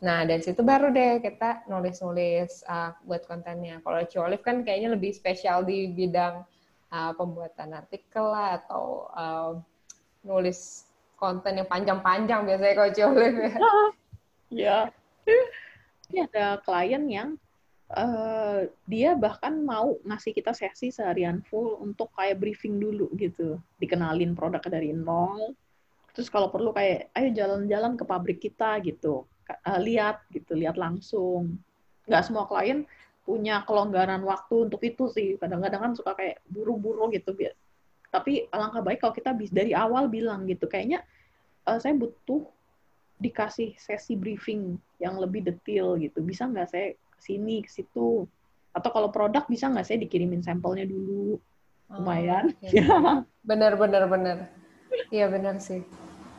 Nah, 0.00 0.28
dari 0.28 0.44
situ 0.44 0.60
baru 0.60 0.92
deh 0.92 1.24
kita 1.24 1.64
nulis-nulis 1.68 2.64
uh, 2.68 2.92
buat 3.04 3.24
kontennya. 3.24 3.80
Kalau 3.80 4.00
Ciolif 4.08 4.44
kan 4.44 4.60
kayaknya 4.60 4.92
lebih 4.92 5.12
spesial 5.16 5.64
di 5.64 5.88
bidang 5.92 6.44
uh, 6.92 7.12
pembuatan 7.16 7.76
artikel 7.76 8.28
lah 8.28 8.60
atau 8.60 9.08
uh, 9.16 9.52
nulis 10.24 10.84
konten 11.16 11.64
yang 11.64 11.68
panjang-panjang 11.68 12.44
biasanya 12.44 12.74
kalau 12.76 12.92
Ciolif 12.92 13.34
ya. 13.36 13.54
Ya. 14.46 14.94
Ini 16.06 16.22
ada 16.30 16.62
klien 16.62 17.02
yang 17.10 17.34
uh, 17.92 18.66
dia 18.88 19.14
bahkan 19.14 19.62
mau 19.62 19.94
ngasih 20.02 20.34
kita 20.34 20.50
sesi 20.50 20.90
seharian 20.90 21.44
full 21.46 21.78
untuk 21.78 22.10
kayak 22.18 22.42
briefing 22.42 22.82
dulu 22.82 23.06
gitu, 23.14 23.62
dikenalin 23.78 24.34
produk 24.34 24.62
dari 24.66 24.90
nol. 24.90 25.54
Terus 26.16 26.32
kalau 26.32 26.48
perlu 26.48 26.72
kayak 26.72 27.12
ayo 27.12 27.28
jalan-jalan 27.36 27.94
ke 27.94 28.04
pabrik 28.08 28.38
kita 28.40 28.80
gitu, 28.82 29.28
uh, 29.46 29.80
lihat 29.80 30.24
gitu, 30.32 30.56
lihat 30.56 30.80
langsung. 30.80 31.60
Nggak 32.08 32.22
semua 32.26 32.48
klien 32.48 32.88
punya 33.26 33.62
kelonggaran 33.66 34.22
waktu 34.24 34.70
untuk 34.70 34.80
itu 34.82 35.10
sih. 35.12 35.36
Kadang-kadang 35.36 35.80
kan 35.82 35.92
suka 35.92 36.16
kayak 36.16 36.40
buru-buru 36.48 37.12
gitu. 37.12 37.36
Tapi 38.08 38.48
alangkah 38.48 38.80
baik 38.80 39.02
kalau 39.02 39.14
kita 39.14 39.36
dari 39.52 39.76
awal 39.76 40.08
bilang 40.08 40.48
gitu, 40.48 40.64
kayaknya 40.66 41.04
uh, 41.68 41.76
saya 41.76 41.92
butuh 41.94 42.48
dikasih 43.16 43.76
sesi 43.76 44.16
briefing 44.16 44.80
yang 44.96 45.20
lebih 45.20 45.44
detail 45.44 46.00
gitu. 46.00 46.24
Bisa 46.24 46.48
nggak 46.48 46.68
saya 46.72 46.96
sini 47.20 47.64
ke 47.64 47.70
situ. 47.70 48.24
Atau 48.72 48.90
kalau 48.92 49.08
produk 49.08 49.44
bisa 49.48 49.68
nggak 49.72 49.86
saya 49.88 49.98
dikirimin 50.00 50.44
sampelnya 50.44 50.84
dulu? 50.84 51.40
Oh, 51.90 52.02
lumayan. 52.02 52.52
iya. 52.64 53.22
bener 53.48 53.78
bener 53.78 54.04
bener. 54.10 54.36
Iya 55.10 55.26
bener 55.30 55.58
sih. 55.62 55.82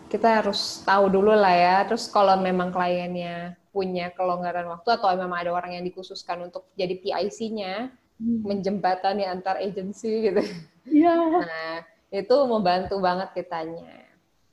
Kita 0.07 0.43
harus 0.43 0.81
tahu 0.87 1.11
dulu 1.11 1.35
lah 1.35 1.53
ya. 1.53 1.77
Terus 1.85 2.07
kalau 2.07 2.37
memang 2.39 2.71
kliennya 2.71 3.57
punya 3.75 4.09
kelonggaran 4.15 4.65
waktu 4.71 4.89
atau 4.97 5.13
memang 5.13 5.45
ada 5.45 5.51
orang 5.53 5.77
yang 5.77 5.85
dikhususkan 5.85 6.49
untuk 6.49 6.65
jadi 6.73 6.97
PIC-nya 6.97 7.93
hmm. 8.17 8.41
menjembatani 8.41 9.27
antar 9.27 9.61
agensi 9.61 10.31
gitu. 10.31 10.41
Iya. 10.87 11.15
Nah 11.43 11.73
itu 12.07 12.35
membantu 12.47 12.95
banget 13.03 13.35
kitanya 13.35 14.06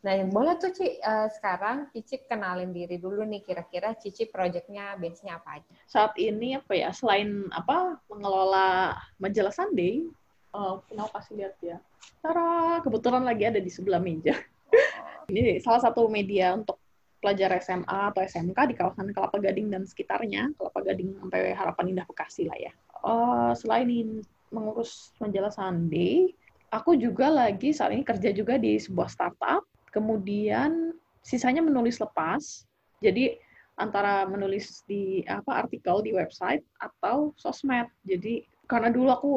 Nah, 0.04 0.20
boleh 0.28 0.60
tuh 0.60 0.68
Ci, 0.76 1.00
uh, 1.00 1.32
sekarang 1.32 1.88
Cici 1.88 2.20
kenalin 2.28 2.76
diri 2.76 3.00
dulu 3.00 3.24
nih, 3.24 3.40
kira-kira 3.40 3.96
Cici 3.96 4.28
projectnya 4.28 5.00
base-nya 5.00 5.40
apa 5.40 5.56
aja? 5.56 5.74
Saat 5.88 6.20
ini 6.20 6.60
apa 6.60 6.76
ya, 6.76 6.92
selain 6.92 7.48
apa 7.48 7.96
mengelola 8.12 9.00
majalah 9.16 9.48
Sunday, 9.48 10.04
uh, 10.52 10.76
mau 10.92 11.08
kasih 11.08 11.40
lihat 11.40 11.56
ya. 11.64 11.80
Tara, 12.20 12.84
kebetulan 12.84 13.24
lagi 13.24 13.48
ada 13.48 13.56
di 13.56 13.72
sebelah 13.72 13.96
meja. 13.96 14.36
Oh. 14.36 15.32
Ini 15.32 15.64
salah 15.64 15.80
satu 15.80 16.04
media 16.12 16.52
untuk 16.52 16.76
pelajar 17.24 17.56
SMA 17.64 18.12
atau 18.12 18.20
SMK 18.20 18.58
di 18.68 18.74
kawasan 18.76 19.08
Kelapa 19.08 19.40
Gading 19.40 19.72
dan 19.72 19.88
sekitarnya, 19.88 20.52
Kelapa 20.60 20.84
Gading 20.84 21.16
sampai 21.16 21.56
Harapan 21.56 21.96
Indah 21.96 22.04
Bekasi 22.04 22.44
lah 22.44 22.58
ya. 22.60 22.72
Uh, 23.00 23.56
selain 23.56 24.20
mengurus 24.52 25.16
majalah 25.16 25.48
Sunday, 25.48 26.28
aku 26.68 26.92
juga 27.00 27.32
lagi 27.32 27.72
saat 27.72 27.96
ini 27.96 28.04
kerja 28.04 28.36
juga 28.36 28.60
di 28.60 28.76
sebuah 28.76 29.08
startup 29.08 29.64
Kemudian 29.94 30.90
sisanya 31.22 31.62
menulis 31.62 32.02
lepas. 32.02 32.66
Jadi 32.98 33.38
antara 33.78 34.26
menulis 34.26 34.82
di 34.86 35.22
apa 35.26 35.66
artikel 35.66 36.02
di 36.02 36.10
website 36.14 36.62
atau 36.82 37.30
sosmed. 37.38 37.86
Jadi 38.02 38.42
karena 38.66 38.90
dulu 38.90 39.08
aku 39.10 39.32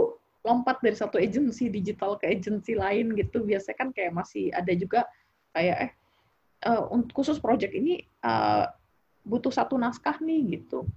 lompat 0.46 0.80
dari 0.80 0.96
satu 0.96 1.20
agensi 1.20 1.68
digital 1.68 2.16
ke 2.18 2.32
agensi 2.32 2.74
lain 2.74 3.14
gitu, 3.14 3.44
biasanya 3.44 3.78
kan 3.78 3.90
kayak 3.92 4.14
masih 4.16 4.50
ada 4.54 4.74
juga 4.74 5.06
kayak 5.54 5.78
eh 5.78 5.92
uh, 6.70 6.90
khusus 7.14 7.38
project 7.38 7.74
ini 7.76 8.02
uh, 8.26 8.66
butuh 9.28 9.52
satu 9.52 9.76
naskah 9.76 10.18
nih 10.24 10.58
gitu. 10.58 10.88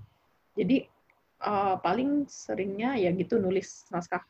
Jadi 0.54 0.86
uh, 1.42 1.76
paling 1.80 2.28
seringnya 2.30 2.96
ya 2.96 3.10
gitu 3.12 3.40
nulis 3.42 3.88
naskah 3.90 4.22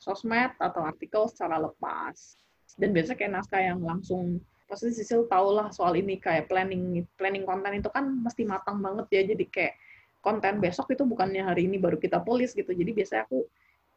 sosmed 0.00 0.54
atau 0.58 0.82
artikel 0.82 1.28
secara 1.28 1.60
lepas. 1.60 2.38
Dan 2.74 2.96
biasanya 2.96 3.18
kayak 3.20 3.32
naskah 3.36 3.60
yang 3.60 3.84
langsung 3.84 4.40
pasti 4.72 4.88
Sisil 4.88 5.28
tau 5.28 5.52
lah 5.52 5.68
soal 5.68 6.00
ini 6.00 6.16
kayak 6.16 6.48
planning 6.48 7.04
planning 7.20 7.44
konten 7.44 7.76
itu 7.76 7.92
kan 7.92 8.08
mesti 8.08 8.48
matang 8.48 8.80
banget 8.80 9.06
ya. 9.12 9.22
Jadi 9.36 9.44
kayak 9.52 9.76
konten 10.24 10.64
besok 10.64 10.96
itu 10.96 11.04
bukannya 11.04 11.44
hari 11.44 11.68
ini 11.68 11.76
baru 11.76 12.00
kita 12.00 12.24
polis 12.24 12.56
gitu. 12.56 12.72
Jadi 12.72 12.96
biasanya 12.96 13.28
aku 13.28 13.44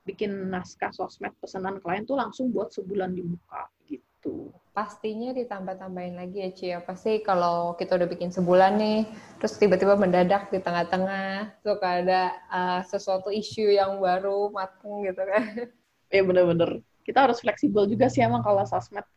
bikin 0.04 0.52
naskah 0.52 0.92
sosmed 0.92 1.32
pesanan 1.40 1.80
klien 1.80 2.04
tuh 2.04 2.20
langsung 2.20 2.52
buat 2.52 2.76
sebulan 2.76 3.16
dibuka 3.16 3.72
gitu. 3.88 4.52
Pastinya 4.76 5.32
ditambah-tambahin 5.32 6.20
lagi 6.20 6.44
ya 6.44 6.52
Cia 6.52 6.80
pasti 6.84 7.24
kalau 7.24 7.80
kita 7.80 7.96
udah 7.96 8.12
bikin 8.12 8.36
sebulan 8.36 8.76
nih 8.76 9.08
terus 9.40 9.56
tiba-tiba 9.56 9.96
mendadak 9.96 10.52
di 10.52 10.60
tengah-tengah 10.60 11.56
suka 11.64 12.04
ada 12.04 12.22
uh, 12.52 12.82
sesuatu 12.84 13.32
isu 13.32 13.72
yang 13.72 14.04
baru 14.04 14.52
matang 14.52 15.08
gitu 15.08 15.24
kan. 15.24 15.72
Ya 16.12 16.22
bener-bener. 16.22 16.84
Kita 17.02 17.26
harus 17.26 17.42
fleksibel 17.42 17.90
juga 17.90 18.12
sih 18.14 18.22
emang 18.22 18.46
kalau 18.46 18.62
sosmed 18.68 19.08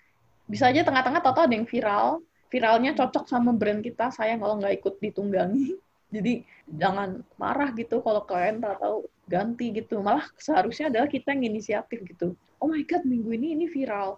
bisa 0.49 0.73
aja 0.73 0.81
tengah-tengah 0.83 1.21
tau 1.21 1.37
ada 1.37 1.55
yang 1.55 1.69
viral. 1.69 2.25
Viralnya 2.49 2.97
cocok 2.97 3.29
sama 3.29 3.53
brand 3.53 3.85
kita 3.85 4.09
sayang 4.09 4.41
kalau 4.41 4.57
nggak 4.57 4.81
ikut 4.81 4.97
ditunggangi 5.05 5.77
jadi 6.15 6.41
jangan 6.65 7.21
marah 7.37 7.69
gitu 7.77 8.01
kalau 8.01 8.25
klien 8.25 8.57
tak 8.57 8.81
tahu 8.81 9.05
ganti 9.29 9.69
gitu. 9.77 10.01
Malah 10.01 10.25
seharusnya 10.41 10.89
adalah 10.89 11.07
kita 11.07 11.37
yang 11.37 11.53
inisiatif 11.53 12.01
gitu. 12.09 12.33
Oh 12.57 12.73
my 12.73 12.81
god 12.89 13.05
minggu 13.05 13.29
ini 13.37 13.53
ini 13.53 13.69
viral. 13.69 14.17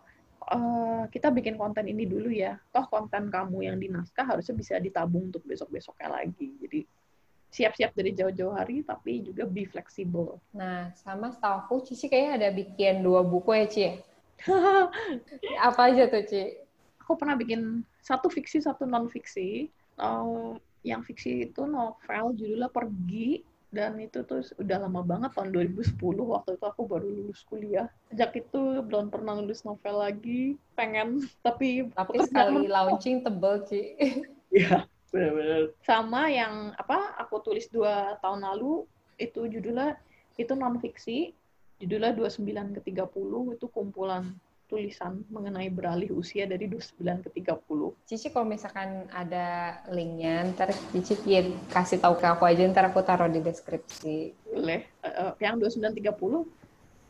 Uh, 0.51 1.05
kita 1.11 1.31
bikin 1.35 1.59
konten 1.59 1.91
ini 1.91 2.07
dulu 2.07 2.31
ya. 2.31 2.55
Toh 2.71 2.87
konten 2.87 3.29
kamu 3.29 3.67
yang 3.67 3.77
di 3.83 3.91
naskah 3.91 4.25
harusnya 4.25 4.55
bisa 4.55 4.79
ditabung 4.79 5.35
untuk 5.35 5.43
besok 5.43 5.75
besoknya 5.75 6.23
lagi. 6.23 6.55
Jadi 6.63 6.87
siap-siap 7.51 7.91
dari 7.99 8.15
jauh-jauh 8.15 8.55
hari 8.55 8.87
tapi 8.87 9.27
juga 9.27 9.43
be 9.43 9.67
flexible. 9.67 10.39
Nah, 10.55 10.95
sama 10.95 11.35
setahu 11.35 11.55
aku 11.67 11.75
Cici 11.91 12.07
kayaknya 12.07 12.33
ada 12.39 12.49
bikin 12.55 13.03
dua 13.03 13.27
buku 13.27 13.51
ya, 13.59 13.67
Ci? 13.67 13.87
Apa 15.69 15.81
aja 15.93 16.09
tuh, 16.09 16.25
Ci? 16.25 16.57
Aku 17.03 17.17
pernah 17.17 17.37
bikin 17.37 17.85
satu 18.01 18.31
fiksi, 18.31 18.63
satu 18.63 18.87
non-fiksi. 18.89 19.69
Uh, 20.01 20.57
yang 20.81 21.05
fiksi 21.05 21.53
itu 21.53 21.69
novel, 21.69 22.33
judulnya 22.33 22.73
Pergi, 22.73 23.45
dan 23.69 24.01
itu 24.01 24.25
tuh 24.25 24.41
udah 24.57 24.89
lama 24.89 25.05
banget 25.05 25.31
tahun 25.37 25.53
2010 25.53 25.93
waktu 26.25 26.57
itu 26.57 26.65
aku 26.65 26.83
baru 26.89 27.05
lulus 27.05 27.45
kuliah. 27.45 27.93
Sejak 28.09 28.33
itu 28.41 28.81
belum 28.81 29.13
pernah 29.13 29.37
nulis 29.37 29.61
novel 29.63 30.01
lagi. 30.01 30.57
Pengen 30.73 31.29
tapi 31.45 31.85
tapi 31.93 32.17
sekali 32.25 32.67
launching 32.67 33.23
tebel 33.23 33.65
Ci. 33.69 33.83
Iya 34.51 34.83
benar-benar 35.11 35.75
sama 35.83 36.31
yang 36.31 36.75
apa 36.79 37.19
aku 37.19 37.43
tulis 37.43 37.67
dua 37.71 38.19
tahun 38.23 38.47
lalu 38.47 38.87
itu 39.19 39.47
judulnya 39.51 39.99
itu 40.39 40.55
non 40.55 40.79
fiksi 40.79 41.35
judulnya 41.81 42.13
29 42.13 42.77
ke 42.77 42.81
30 42.93 43.57
itu 43.57 43.67
kumpulan 43.73 44.37
tulisan 44.71 45.27
mengenai 45.27 45.67
beralih 45.67 46.15
usia 46.15 46.47
dari 46.47 46.71
29 46.71 47.27
ke 47.27 47.29
30. 47.43 48.07
Cici 48.07 48.31
kalau 48.31 48.47
misalkan 48.47 49.11
ada 49.11 49.81
linknya, 49.91 50.47
ntar 50.55 50.71
Cici 50.95 51.19
ya, 51.27 51.43
kasih 51.75 51.99
tahu 51.99 52.15
ke 52.23 52.27
aku 52.31 52.47
aja, 52.47 52.63
ntar 52.71 52.87
aku 52.87 53.03
taruh 53.03 53.27
di 53.27 53.43
deskripsi. 53.43 54.31
Boleh. 54.47 54.87
Uh, 55.03 55.35
yang 55.43 55.59
29 55.59 55.91
30 55.91 56.47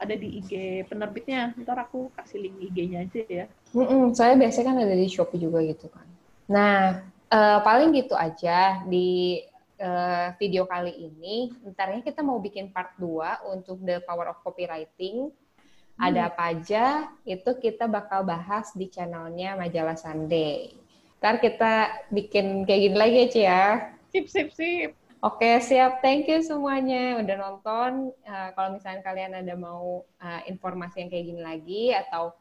ada 0.00 0.14
di 0.16 0.40
IG 0.40 0.52
penerbitnya, 0.88 1.52
ntar 1.60 1.84
aku 1.84 2.08
kasih 2.16 2.48
link 2.48 2.56
IG-nya 2.72 3.04
aja 3.04 3.20
ya. 3.28 3.44
Mm 3.76 3.84
-mm, 3.84 4.02
saya 4.16 4.32
biasanya 4.40 4.66
kan 4.72 4.78
ada 4.80 4.96
di 4.96 5.06
Shopee 5.12 5.36
juga 5.36 5.60
gitu 5.60 5.92
kan. 5.92 6.08
Nah, 6.48 7.04
uh, 7.28 7.58
paling 7.60 7.92
gitu 7.92 8.16
aja 8.16 8.80
di 8.88 9.36
uh, 9.80 10.36
video 10.36 10.68
kali 10.68 10.92
ini. 10.92 11.50
Ntarnya 11.64 12.04
kita 12.04 12.20
mau 12.20 12.38
bikin 12.38 12.70
part 12.70 12.94
2 13.00 13.56
untuk 13.56 13.80
The 13.82 14.04
Power 14.04 14.30
of 14.30 14.38
Copywriting. 14.44 15.32
Hmm. 15.32 16.04
Ada 16.04 16.32
apa 16.32 16.42
aja, 16.52 16.84
itu 17.24 17.50
kita 17.60 17.88
bakal 17.88 18.24
bahas 18.24 18.72
di 18.76 18.88
channelnya 18.88 19.56
Majalah 19.56 19.96
Sunday. 19.96 20.76
Ntar 21.20 21.40
kita 21.40 21.72
bikin 22.08 22.64
kayak 22.64 22.80
gini 22.80 22.96
lagi 22.96 23.16
ya, 23.16 23.28
Ci 23.28 23.40
ya. 23.44 23.64
Sip, 24.08 24.26
sip, 24.28 24.48
sip. 24.56 24.90
Oke, 25.20 25.60
siap. 25.60 26.00
Thank 26.00 26.32
you 26.32 26.40
semuanya 26.40 27.20
udah 27.20 27.36
nonton. 27.36 28.16
Uh, 28.24 28.48
kalau 28.56 28.80
misalnya 28.80 29.04
kalian 29.04 29.36
ada 29.36 29.52
mau 29.52 30.08
uh, 30.16 30.40
informasi 30.48 31.04
yang 31.04 31.10
kayak 31.12 31.26
gini 31.28 31.42
lagi 31.44 31.84
atau 31.92 32.32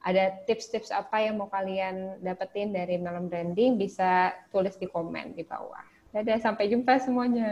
ada 0.00 0.38
tips-tips 0.46 0.94
apa 0.94 1.26
yang 1.26 1.42
mau 1.42 1.50
kalian 1.50 2.22
dapetin 2.22 2.70
dari 2.70 3.02
Melon 3.02 3.26
Branding 3.26 3.76
bisa 3.76 4.30
tulis 4.54 4.78
di 4.78 4.86
komen 4.86 5.34
di 5.34 5.42
bawah. 5.42 5.89
Dadah, 6.14 6.38
sampai 6.42 6.64
jumpa 6.72 6.92
semuanya. 6.98 7.46